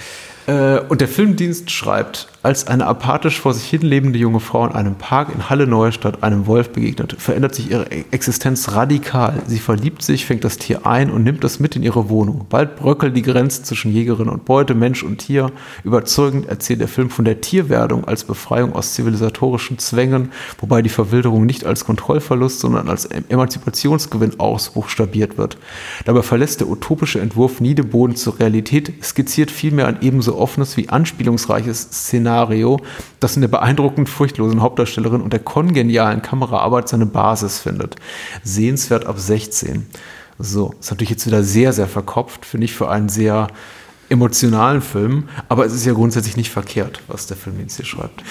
[0.48, 4.72] Äh, und der Filmdienst schreibt, als eine apathisch vor sich hin lebende junge Frau in
[4.72, 9.42] einem Park in Halle Neustadt einem Wolf begegnet, verändert sich ihre Existenz radikal.
[9.48, 12.46] Sie verliebt sich, fängt das Tier ein und nimmt es mit in ihre Wohnung.
[12.50, 15.52] Bald bröckeln die Grenzen zwischen Jägerin und Beute, Mensch und Tier.
[15.84, 21.46] Überzeugend erzählt der Film von der Tierwerdung als Befreiung aus zivilisatorischen Zwängen, wobei die Verwilderung
[21.46, 25.58] nicht als Kontrollverlust, sondern als Emanzipationsgewinn ausbuchstabiert wird.
[26.06, 30.78] Dabei verlässt der utopische Entwurf nie den Boden zur Realität, skizziert vielmehr ein ebenso offenes
[30.78, 32.80] wie anspielungsreiches Szenario Szenario,
[33.20, 37.96] das in der beeindruckend furchtlosen Hauptdarstellerin und der kongenialen Kameraarbeit seine Basis findet.
[38.44, 39.88] Sehenswert ab 16.
[40.40, 43.48] So, ist natürlich jetzt wieder sehr, sehr verkopft, finde ich, für einen sehr
[44.10, 48.24] emotionalen Film, aber es ist ja grundsätzlich nicht verkehrt, was der Film jetzt hier schreibt.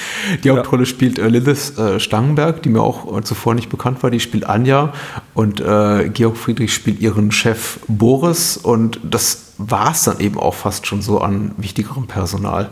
[0.43, 0.87] Die Hauptrolle ja.
[0.87, 4.47] spielt äh, Lilith äh, Stangenberg, die mir auch äh, zuvor nicht bekannt war, die spielt
[4.47, 4.95] Anja
[5.35, 10.55] und äh, Georg Friedrich spielt ihren Chef Boris und das war es dann eben auch
[10.55, 12.71] fast schon so an wichtigerem Personal.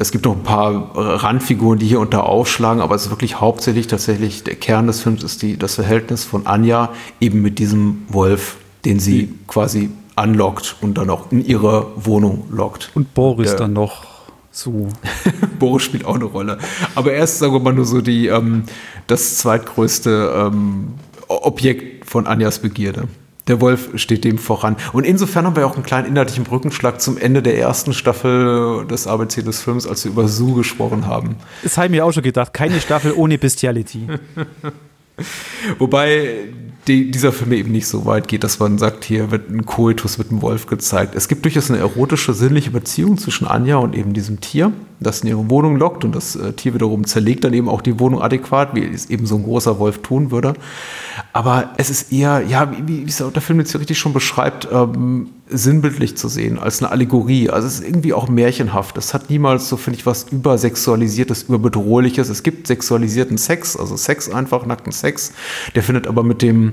[0.00, 3.86] Es gibt noch ein paar Randfiguren, die hier unter aufschlagen, aber es ist wirklich hauptsächlich
[3.86, 6.88] tatsächlich der Kern des Films ist die, das Verhältnis von Anja
[7.20, 9.46] eben mit diesem Wolf, den sie mhm.
[9.46, 12.90] quasi anlockt und dann auch in ihre Wohnung lockt.
[12.94, 14.06] Und Boris der, dann noch
[14.50, 14.88] so.
[15.58, 16.56] Boris spielt auch eine Rolle.
[16.94, 18.62] Aber er ist, sagen wir mal, nur so die, ähm,
[19.06, 20.94] das zweitgrößte ähm,
[21.28, 23.06] Objekt von Anjas Begierde.
[23.48, 24.76] Der Wolf steht dem voran.
[24.92, 29.06] Und insofern haben wir auch einen kleinen inhaltlichen Brückenschlag zum Ende der ersten Staffel des
[29.06, 31.36] ABC des Films, als wir über Sue gesprochen haben.
[31.62, 32.52] Das habe ich mir auch schon gedacht.
[32.52, 34.06] Keine Staffel ohne Bestiality.
[35.78, 36.44] Wobei
[36.86, 40.16] die, dieser Film eben nicht so weit geht, dass man sagt, hier wird ein Koitus
[40.18, 41.14] mit einem Wolf gezeigt.
[41.14, 45.28] Es gibt durchaus eine erotische, sinnliche Beziehung zwischen Anja und eben diesem Tier, das in
[45.28, 48.74] ihre Wohnung lockt und das äh, Tier wiederum zerlegt dann eben auch die Wohnung adäquat,
[48.74, 50.54] wie es eben so ein großer Wolf tun würde.
[51.32, 55.28] Aber es ist eher, ja, wie, wie es der Film jetzt richtig schon beschreibt, ähm,
[55.50, 57.50] sinnbildlich zu sehen, als eine Allegorie.
[57.50, 58.96] Also es ist irgendwie auch märchenhaft.
[58.96, 62.28] Es hat niemals so, finde ich, was übersexualisiertes, überbedrohliches.
[62.28, 65.32] Es gibt sexualisierten Sex, also Sex einfach, nackten Sex.
[65.74, 66.72] Der findet aber mit dem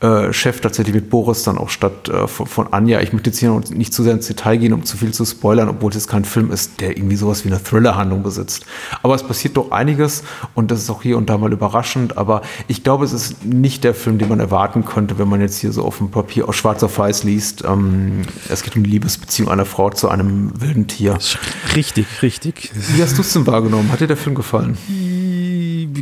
[0.00, 3.00] äh, Chef tatsächlich mit Boris dann auch statt äh, von, von, Anja.
[3.00, 5.26] Ich möchte jetzt hier noch nicht zu sehr ins Detail gehen, um zu viel zu
[5.26, 8.64] spoilern, obwohl es kein Film ist, der irgendwie sowas wie eine Thriller-Handlung besitzt.
[9.02, 10.22] Aber es passiert doch einiges
[10.54, 12.16] und das ist auch hier und da mal überraschend.
[12.16, 15.58] Aber ich glaube, es ist nicht der Film, den man erwarten könnte, wenn man jetzt
[15.58, 17.64] hier so auf dem Papier aus schwarz auf weiß liest.
[17.66, 21.18] Ähm, es geht um die Liebesbeziehung einer Frau zu einem wilden Tier.
[21.76, 22.70] Richtig, richtig.
[22.94, 23.92] Wie hast du es denn wahrgenommen?
[23.92, 24.78] Hat dir der Film gefallen?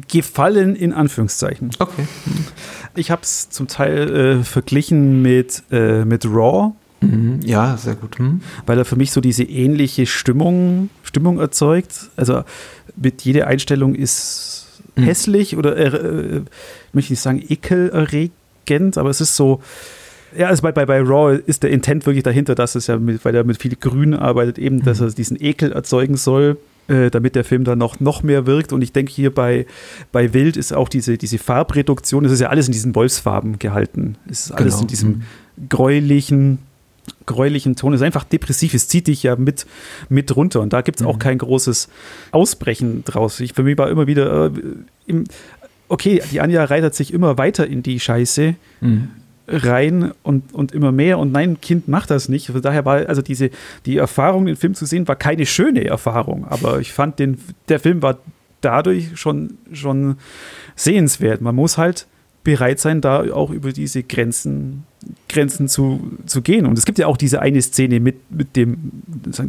[0.08, 1.70] Gefallen in Anführungszeichen.
[1.78, 2.06] Okay.
[2.94, 6.72] Ich habe es zum Teil äh, verglichen mit, äh, mit Raw.
[7.01, 7.40] Mhm.
[7.44, 8.18] Ja, sehr gut.
[8.18, 8.40] Mhm.
[8.66, 12.11] Weil er für mich so diese ähnliche Stimmung, Stimmung erzeugt.
[12.16, 12.42] Also
[12.96, 15.05] mit jeder Einstellung ist mhm.
[15.05, 16.42] hässlich oder äh, äh,
[16.92, 19.62] möchte ich nicht sagen ekelerregend, aber es ist so.
[20.37, 23.24] Ja, also bei, bei, bei Raw ist der Intent wirklich dahinter, dass es ja, mit,
[23.24, 25.07] weil er mit viel Grün arbeitet, eben, dass mhm.
[25.07, 28.72] er diesen Ekel erzeugen soll äh, damit der Film dann noch, noch mehr wirkt.
[28.72, 29.66] Und ich denke, hier bei,
[30.12, 34.16] bei Wild ist auch diese, diese Farbreduktion, es ist ja alles in diesen Wolfsfarben gehalten.
[34.29, 34.83] Es ist alles genau.
[34.83, 35.68] in diesem mhm.
[35.68, 36.59] gräulichen,
[37.27, 37.92] gräulichen Ton.
[37.92, 39.66] Es ist einfach depressiv, es zieht dich ja mit,
[40.09, 40.61] mit runter.
[40.61, 41.11] Und da gibt es mhm.
[41.11, 41.88] auch kein großes
[42.33, 43.40] Ausbrechen draus.
[43.40, 44.51] Ich, für mich war immer wieder, äh,
[45.07, 45.24] im,
[45.88, 48.55] okay, die Anja reitet sich immer weiter in die Scheiße.
[48.81, 49.11] Mhm
[49.48, 51.18] rein und, und immer mehr.
[51.18, 52.48] Und nein, Kind macht das nicht.
[52.48, 53.50] Von daher war also diese,
[53.87, 56.46] die Erfahrung, den Film zu sehen, war keine schöne Erfahrung.
[56.46, 58.18] Aber ich fand, den, der Film war
[58.61, 60.16] dadurch schon, schon
[60.76, 61.40] sehenswert.
[61.40, 62.06] Man muss halt
[62.44, 64.84] bereit sein, da auch über diese Grenzen,
[65.28, 66.66] Grenzen zu, zu gehen.
[66.66, 69.02] Und es gibt ja auch diese eine Szene mit, mit dem,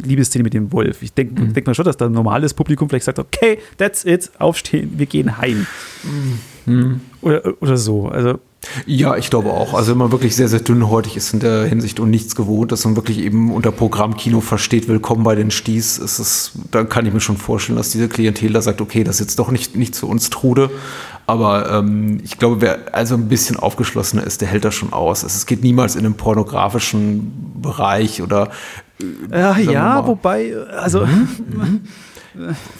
[0.04, 1.02] Liebesszene mit dem Wolf.
[1.02, 1.54] Ich denke mhm.
[1.54, 5.06] denk mal schon, dass da ein normales Publikum vielleicht sagt, okay, that's it, aufstehen, wir
[5.06, 5.66] gehen heim.
[6.66, 7.00] Mhm.
[7.22, 8.08] Oder, oder so.
[8.08, 8.38] Also
[8.86, 9.74] ja, ich glaube auch.
[9.74, 12.84] Also wenn man wirklich sehr, sehr dünnhäutig ist in der Hinsicht und nichts gewohnt ist
[12.84, 17.12] und wirklich eben unter Programmkino versteht, willkommen bei den Sties, ist es, dann kann ich
[17.12, 19.94] mir schon vorstellen, dass diese Klientel da sagt, okay, das ist jetzt doch nicht, nicht
[19.94, 20.70] zu uns Trude.
[21.26, 25.22] Aber ähm, ich glaube, wer also ein bisschen aufgeschlossener ist, der hält das schon aus.
[25.22, 28.50] Es geht niemals in den pornografischen Bereich oder
[29.30, 31.28] äh, ja, wobei, also mhm.
[31.48, 31.80] Mhm.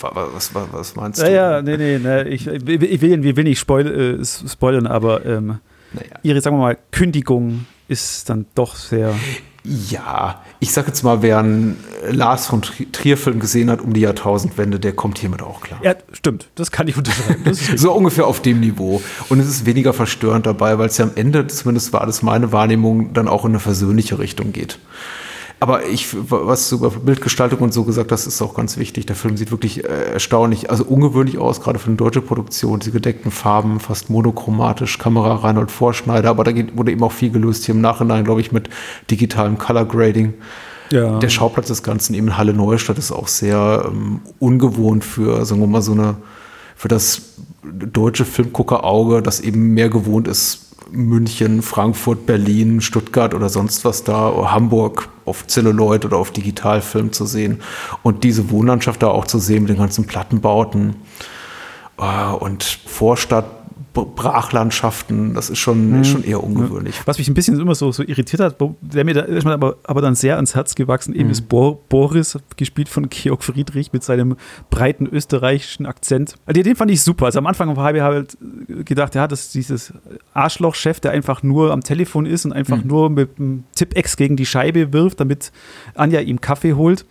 [0.01, 1.27] Was, was, was, meinst du?
[1.27, 5.25] Ja, ja, nee, nee, nee ich, ich, will, ich will nicht spoil, äh, spoilern, aber
[5.27, 5.59] ähm,
[5.93, 6.17] naja.
[6.23, 9.15] ihre, sagen wir mal, Kündigung ist dann doch sehr.
[9.63, 11.77] Ja, ich sag jetzt mal, wer einen
[12.09, 15.81] Lars von Trier-Film gesehen hat um die Jahrtausendwende, der kommt hiermit auch klar.
[15.83, 17.43] Ja, stimmt, das kann ich unterschreiben.
[17.77, 19.03] so ungefähr auf dem Niveau.
[19.29, 22.53] Und es ist weniger verstörend dabei, weil es ja am Ende, zumindest war das meine
[22.53, 24.79] Wahrnehmung, dann auch in eine versöhnliche Richtung geht.
[25.63, 29.05] Aber ich, was du über Bildgestaltung und so gesagt hast, ist auch ganz wichtig.
[29.05, 32.81] Der Film sieht wirklich äh, erstaunlich, also ungewöhnlich aus, gerade für eine deutsche Produktion.
[32.81, 37.67] Die gedeckten Farben, fast monochromatisch, Kamera Reinhold Vorschneider, aber da wurde eben auch viel gelöst
[37.67, 38.71] hier im Nachhinein, glaube ich, mit
[39.11, 40.33] digitalem Color Grading.
[40.91, 41.19] Ja.
[41.19, 45.69] Der Schauplatz des Ganzen eben Halle Neustadt ist auch sehr ähm, ungewohnt für, sagen wir
[45.69, 46.17] mal, so eine,
[46.75, 47.21] für das
[47.63, 54.51] deutsche Filmguckerauge, das eben mehr gewohnt ist, München, Frankfurt, Berlin, Stuttgart oder sonst was da,
[54.51, 57.61] Hamburg auf Zelluloid oder auf Digitalfilm zu sehen
[58.03, 60.97] und diese Wohnlandschaft da auch zu sehen mit den ganzen Plattenbauten.
[61.99, 63.45] Äh, und Vorstadt
[63.93, 66.01] Brachlandschaften, das ist schon, mhm.
[66.03, 67.01] ist schon eher ungewöhnlich.
[67.07, 69.77] Was mich ein bisschen immer so, so irritiert hat, der mir da ist mir aber,
[69.85, 71.31] aber dann sehr ans Herz gewachsen, eben mhm.
[71.33, 74.37] ist Bo Boris, gespielt von Georg Friedrich mit seinem
[74.71, 76.35] breiten österreichischen Akzent.
[76.47, 77.27] Also den fand ich super.
[77.27, 78.37] Also am Anfang habe ich halt
[78.69, 79.93] gedacht, ja, das ist dieses
[80.35, 82.89] Arschloch-Chef, der einfach nur am Telefon ist und einfach mhm.
[82.89, 85.53] nur mit einem Tipp-Ex gegen die Scheibe wirft, damit
[85.95, 87.05] Anja ihm Kaffee holt.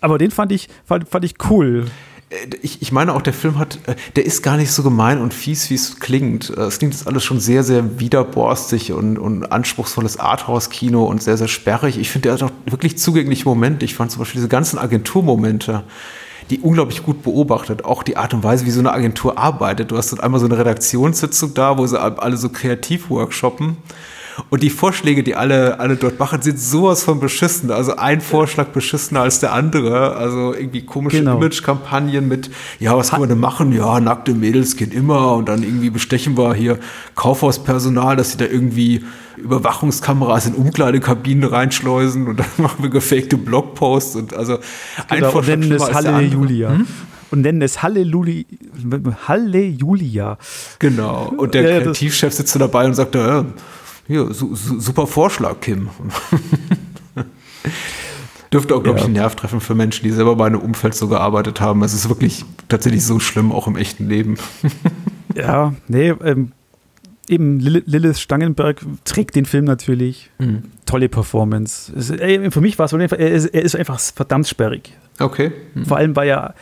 [0.00, 1.86] Aber den fand ich, fand, fand ich cool.
[2.30, 5.20] Äh, ich, ich meine auch, der Film hat, äh, der ist gar nicht so gemein
[5.20, 6.50] und fies, wie es klingt.
[6.50, 11.36] Äh, es klingt jetzt alles schon sehr, sehr widerborstig und, und anspruchsvolles Arthouse-Kino und sehr,
[11.36, 11.98] sehr sperrig.
[11.98, 13.84] Ich finde, der hat auch wirklich zugängliche Momente.
[13.84, 15.84] Ich fand zum Beispiel diese ganzen Agenturmomente,
[16.48, 17.84] die unglaublich gut beobachtet.
[17.84, 19.90] Auch die Art und Weise, wie so eine Agentur arbeitet.
[19.90, 23.76] Du hast dann einmal so eine Redaktionssitzung da, wo sie alle so kreativ workshoppen.
[24.48, 27.70] Und die Vorschläge, die alle, alle dort machen, sind sowas von beschissen.
[27.70, 30.16] Also ein Vorschlag beschissener als der andere.
[30.16, 31.36] Also irgendwie komische genau.
[31.36, 33.72] Image-Kampagnen mit, ja, was können wir denn machen?
[33.72, 36.78] Ja, nackte Mädels gehen immer und dann irgendwie bestechen wir hier
[37.14, 39.04] Kaufhauspersonal, dass sie da irgendwie
[39.36, 44.58] Überwachungskameras in Umkleidekabinen reinschleusen und dann machen wir gefakte Blogposts und also
[45.08, 46.70] genau, ein Vorschlag und nennen es Halleluja.
[46.70, 46.86] Hm?
[47.30, 48.44] Und nennen es Halleluja.
[49.28, 50.36] Halleluja.
[50.80, 51.32] Genau.
[51.36, 53.14] Und der ja, Kreativchef sitzt dabei und sagt,
[54.10, 55.88] ja, hier, su super Vorschlag, Kim.
[58.52, 59.02] Dürfte auch, glaube ja.
[59.02, 61.84] ich, einen Nerv treffen für Menschen, die selber bei einem Umfeld so gearbeitet haben.
[61.84, 64.38] Es ist wirklich tatsächlich so schlimm, auch im echten Leben.
[65.36, 66.50] ja, nee, ähm,
[67.28, 70.30] eben Lilith Stangenberg trägt den Film natürlich.
[70.38, 70.64] Mhm.
[70.84, 71.92] Tolle Performance.
[71.96, 74.96] Es, ey, für mich war es, er ist, er ist einfach verdammt sperrig.
[75.20, 75.52] Okay.
[75.74, 75.86] Mhm.
[75.86, 76.54] Vor allem, weil ja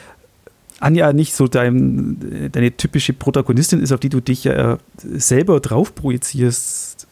[0.80, 5.94] Anja nicht so dein, deine typische Protagonistin ist, auf die du dich ja selber drauf
[5.94, 7.07] projizierst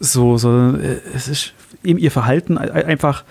[0.00, 1.52] so, sondern äh, es ist
[1.84, 3.24] eben ihr Verhalten einfach,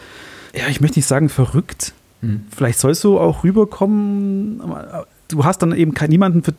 [0.56, 1.94] ja, ich möchte nicht sagen verrückt.
[2.22, 2.46] Mhm.
[2.56, 4.62] Vielleicht sollst du auch rüberkommen.
[5.28, 6.54] Du hast dann eben niemanden, für,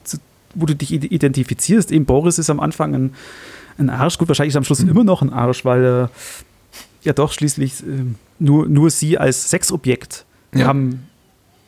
[0.55, 1.90] wo du dich identifizierst.
[1.90, 3.14] Eben Boris ist am Anfang ein,
[3.79, 4.18] ein Arsch.
[4.18, 4.90] Gut, wahrscheinlich ist er am Schluss mhm.
[4.90, 6.11] immer noch ein Arsch, weil er
[7.03, 8.05] ja doch schließlich äh,
[8.38, 10.66] nur, nur sie als Sexobjekt ja.
[10.66, 11.07] haben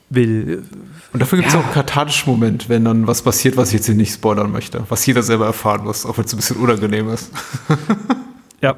[0.09, 0.65] will.
[1.13, 1.61] Und dafür gibt es ja.
[1.61, 4.85] auch einen kathartischen Moment, wenn dann was passiert, was ich jetzt hier nicht spoilern möchte,
[4.89, 7.31] was jeder selber erfahren muss, auch wenn es ein bisschen unangenehm ist.
[8.61, 8.77] Ja.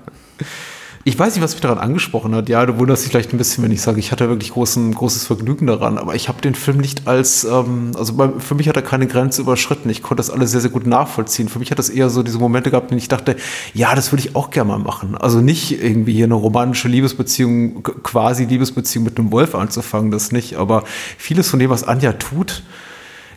[1.05, 2.49] Ich weiß nicht, was mich daran angesprochen hat.
[2.49, 5.27] Ja, du wunderst dich vielleicht ein bisschen, wenn ich sage, ich hatte wirklich großen, großes
[5.27, 5.99] Vergnügen daran.
[5.99, 9.09] Aber ich habe den Film nicht als, ähm, also bei, für mich hat er keine
[9.09, 9.91] Grenze überschritten.
[9.91, 11.49] Ich konnte das alles sehr, sehr gut nachvollziehen.
[11.49, 13.35] Für mich hat das eher so diese Momente gehabt, in denen ich dachte,
[13.75, 15.17] ja, das würde ich auch gerne mal machen.
[15.17, 20.55] Also nicht irgendwie hier eine romantische Liebesbeziehung, quasi Liebesbeziehung mit einem Wolf anzufangen, das nicht.
[20.55, 20.85] Aber
[21.19, 22.63] vieles von dem, was Anja tut,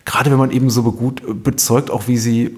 [0.05, 2.57] gerade wenn man eben so gut bezeugt, auch wie sie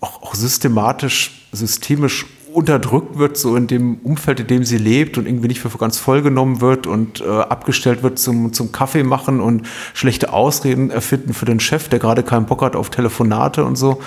[0.00, 5.26] auch, auch systematisch, systemisch unterdrückt wird, so in dem Umfeld, in dem sie lebt und
[5.26, 9.40] irgendwie nicht für ganz voll genommen wird und äh, abgestellt wird zum, zum Kaffee machen
[9.40, 13.76] und schlechte Ausreden erfinden für den Chef, der gerade keinen Bock hat auf Telefonate und
[13.76, 14.00] so.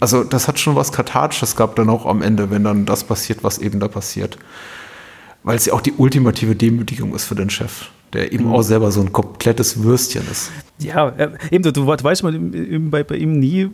[0.00, 3.44] Also das hat schon was Kathartisches gehabt dann auch am Ende, wenn dann das passiert,
[3.44, 4.38] was eben da passiert.
[5.44, 8.52] Weil es ja auch die ultimative Demütigung ist für den Chef, der eben mhm.
[8.52, 10.50] auch selber so ein komplettes Würstchen ist.
[10.78, 13.70] Ja, äh, eben, du, du weißt mal bei, bei ihm nie,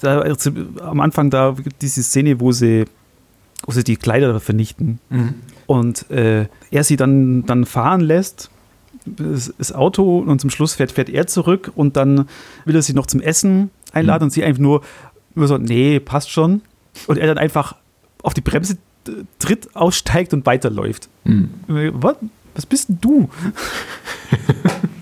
[0.00, 0.50] da, also,
[0.80, 2.84] am Anfang da diese Szene, wo sie
[3.64, 4.98] wo sie die Kleider vernichten.
[5.08, 5.34] Mhm.
[5.66, 8.50] Und äh, er sie dann, dann fahren lässt,
[9.04, 12.28] das, das, Auto, und zum Schluss fährt, fährt er zurück und dann
[12.64, 14.26] will er sie noch zum Essen einladen mhm.
[14.26, 14.82] und sie einfach nur,
[15.34, 16.62] nur so, nee, passt schon.
[17.06, 17.76] Und er dann einfach
[18.22, 18.78] auf die Bremse
[19.38, 21.08] tritt, aussteigt und weiterläuft.
[21.24, 21.50] Mhm.
[21.66, 22.16] Was?
[22.54, 23.28] Was bist denn du?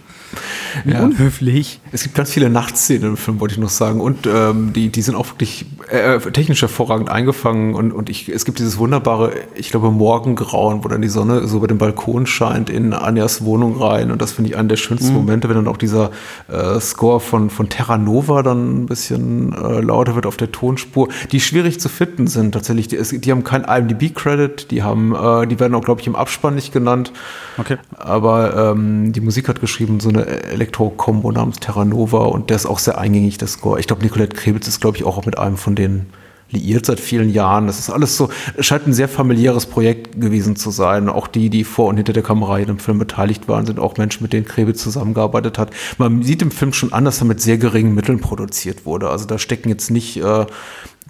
[0.85, 1.03] ja.
[1.03, 1.81] unhöflich.
[1.93, 4.01] Es gibt ganz viele Nachtszenen im Film, wollte ich noch sagen.
[4.01, 7.75] Und ähm, die, die sind auch wirklich äh, technisch hervorragend eingefangen.
[7.75, 11.59] Und, und ich, es gibt dieses wunderbare, ich glaube, Morgengrauen, wo dann die Sonne so
[11.59, 14.11] über den Balkon scheint in Anjas Wohnung rein.
[14.11, 15.15] Und das finde ich einen der schönsten mhm.
[15.15, 16.11] Momente, wenn dann auch dieser
[16.49, 21.09] äh, Score von, von Terra Nova dann ein bisschen äh, lauter wird auf der Tonspur,
[21.33, 22.89] die schwierig zu finden sind tatsächlich.
[22.89, 26.55] Die, die haben kein IMDb-Credit, die haben, äh, die werden auch, glaube ich, im Abspann
[26.55, 27.13] nicht genannt.
[27.59, 27.77] Okay.
[27.97, 30.27] Aber ähm, die Musik hat geschrieben so eine
[30.65, 33.79] Elektro-Kombo namens Terra Nova und der ist auch sehr eingängig, der Score.
[33.79, 36.07] Ich glaube, Nicolette Krebitz ist, glaube ich, auch mit einem von denen
[36.51, 37.67] liiert seit vielen Jahren.
[37.67, 41.09] Das ist alles so, es scheint ein sehr familiäres Projekt gewesen zu sein.
[41.09, 43.97] Auch die, die vor und hinter der Kamera in dem Film beteiligt waren, sind auch
[43.97, 45.71] Menschen, mit denen Krebitz zusammengearbeitet hat.
[45.99, 49.11] Man sieht im Film schon an, dass er mit sehr geringen Mitteln produziert wurde.
[49.11, 50.47] Also da stecken jetzt nicht äh,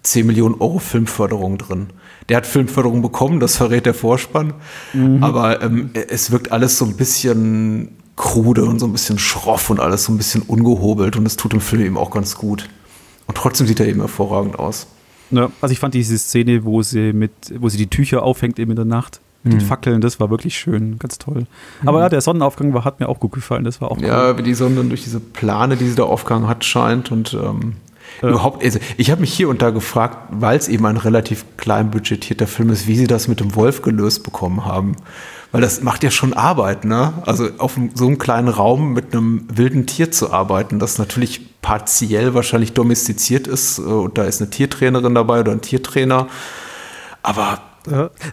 [0.02, 1.88] 10 Millionen Euro Filmförderung drin.
[2.28, 4.54] Der hat Filmförderung bekommen, das verrät der Vorspann.
[4.92, 5.22] Mhm.
[5.22, 9.80] Aber ähm, es wirkt alles so ein bisschen krude und so ein bisschen schroff und
[9.80, 12.68] alles so ein bisschen ungehobelt und es tut dem Film eben auch ganz gut.
[13.26, 14.86] Und trotzdem sieht er eben hervorragend aus.
[15.30, 18.70] Ja, also ich fand diese Szene, wo sie mit, wo sie die Tücher aufhängt eben
[18.72, 19.58] in der Nacht, mit mhm.
[19.58, 21.46] den Fackeln, das war wirklich schön, ganz toll.
[21.84, 22.02] Aber mhm.
[22.02, 24.38] ja, der Sonnenaufgang war, hat mir auch gut gefallen, das war auch Ja, cool.
[24.38, 27.76] wie die Sonne durch diese Plane, die sie da aufgegangen hat, scheint und ähm,
[28.22, 28.28] ja.
[28.30, 31.90] Überhaupt, also ich habe mich hier und da gefragt, weil es eben ein relativ klein
[31.90, 34.96] budgetierter Film ist, wie sie das mit dem Wolf gelöst bekommen haben.
[35.52, 37.12] Weil das macht ja schon Arbeit, ne?
[37.26, 42.34] Also auf so einem kleinen Raum mit einem wilden Tier zu arbeiten, das natürlich partiell
[42.34, 43.78] wahrscheinlich domestiziert ist.
[43.78, 46.26] Und da ist eine Tiertrainerin dabei oder ein Tiertrainer.
[47.22, 47.60] Aber.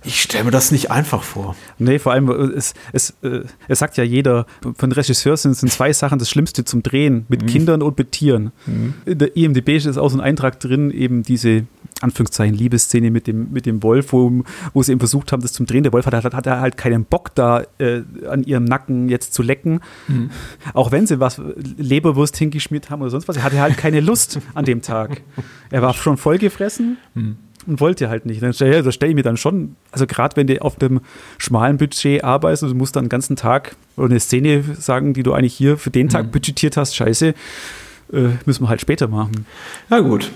[0.04, 1.56] Ich stelle mir das nicht einfach vor.
[1.78, 5.72] Nee, vor allem, äh, es, es, äh, es sagt ja jeder, von Regisseur sind, sind
[5.72, 7.48] zwei Sachen das Schlimmste zum Drehen, mit mhm.
[7.48, 8.52] Kindern und mit Tieren.
[8.66, 8.94] Mhm.
[9.06, 11.66] In der IMDB ist auch so ein Eintrag drin, eben diese
[12.02, 15.66] Anführungszeichen Liebesszene mit dem, mit dem Wolf, wo, wo sie eben versucht haben, das zum
[15.66, 15.84] Drehen.
[15.84, 19.44] Der Wolf hat, hat, hat halt keinen Bock da äh, an ihrem Nacken jetzt zu
[19.44, 19.82] lecken.
[20.08, 20.32] Mhm.
[20.74, 21.42] Auch wenn sie was
[21.78, 23.38] Leberwurst hingeschmiert haben oder sonst was.
[23.38, 25.22] Er hatte halt keine Lust an dem Tag.
[25.70, 26.98] Er war schon vollgefressen.
[27.14, 27.38] Mhm.
[27.68, 28.42] Und wollte halt nicht.
[28.42, 31.02] Dann stelle stell ich mir dann schon, also gerade wenn du auf dem
[31.38, 35.24] schmalen Budget arbeitest und du musst dann den ganzen Tag oder eine Szene sagen, die
[35.24, 36.32] du eigentlich hier für den Tag mhm.
[36.32, 37.34] budgetiert hast, scheiße,
[38.14, 39.46] äh, müssen wir halt später machen.
[39.90, 40.32] Ja, gut.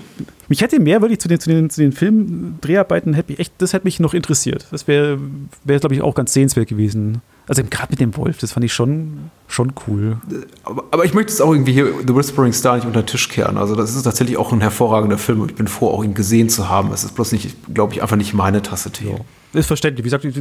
[0.48, 3.84] Mich hätte mehr wirklich zu den, zu den, zu den Filmdreharbeiten, hätte echt, das hätte
[3.84, 4.66] mich noch interessiert.
[4.70, 5.18] Das wäre,
[5.64, 7.20] wär, glaube ich, auch ganz sehenswert gewesen.
[7.48, 10.16] Also gerade mit dem Wolf, das fand ich schon, schon cool.
[10.64, 13.28] Aber, aber, ich möchte es auch irgendwie hier The Whispering Star nicht unter den Tisch
[13.28, 13.56] kehren.
[13.56, 16.48] Also das ist tatsächlich auch ein hervorragender Film und ich bin froh, auch ihn gesehen
[16.48, 16.92] zu haben.
[16.92, 19.10] Es ist bloß nicht, glaube ich, einfach nicht meine Tasse Tee.
[19.10, 19.58] Ja.
[19.58, 20.04] Ist verständlich.
[20.04, 20.34] Wie gesagt, ich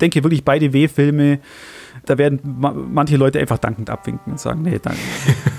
[0.00, 1.38] denke wirklich, beide W-Filme,
[2.06, 2.40] da werden
[2.92, 4.98] manche Leute einfach dankend abwinken und sagen, nee, danke.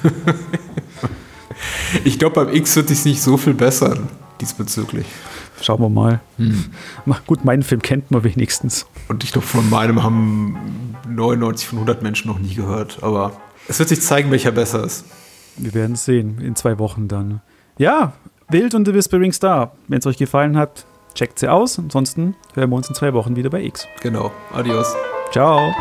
[2.03, 4.09] ich glaube, beim X wird sich nicht so viel bessern
[4.41, 5.05] diesbezüglich.
[5.61, 6.19] Schauen wir mal.
[6.37, 6.65] Hm.
[7.27, 8.85] Gut, meinen Film kennt man wenigstens.
[9.07, 12.99] Und ich glaube, von meinem haben 99 von 100 Menschen noch nie gehört.
[13.01, 13.33] Aber
[13.67, 15.05] es wird sich zeigen, welcher besser ist.
[15.57, 16.39] Wir werden es sehen.
[16.41, 17.41] In zwei Wochen dann.
[17.77, 18.13] Ja,
[18.49, 19.73] Wild und The Whispering Star.
[19.87, 21.77] Wenn es euch gefallen hat, checkt sie aus.
[21.79, 23.87] Ansonsten hören wir uns in zwei Wochen wieder bei X.
[24.01, 24.31] Genau.
[24.53, 24.93] Adios.
[25.31, 25.73] Ciao.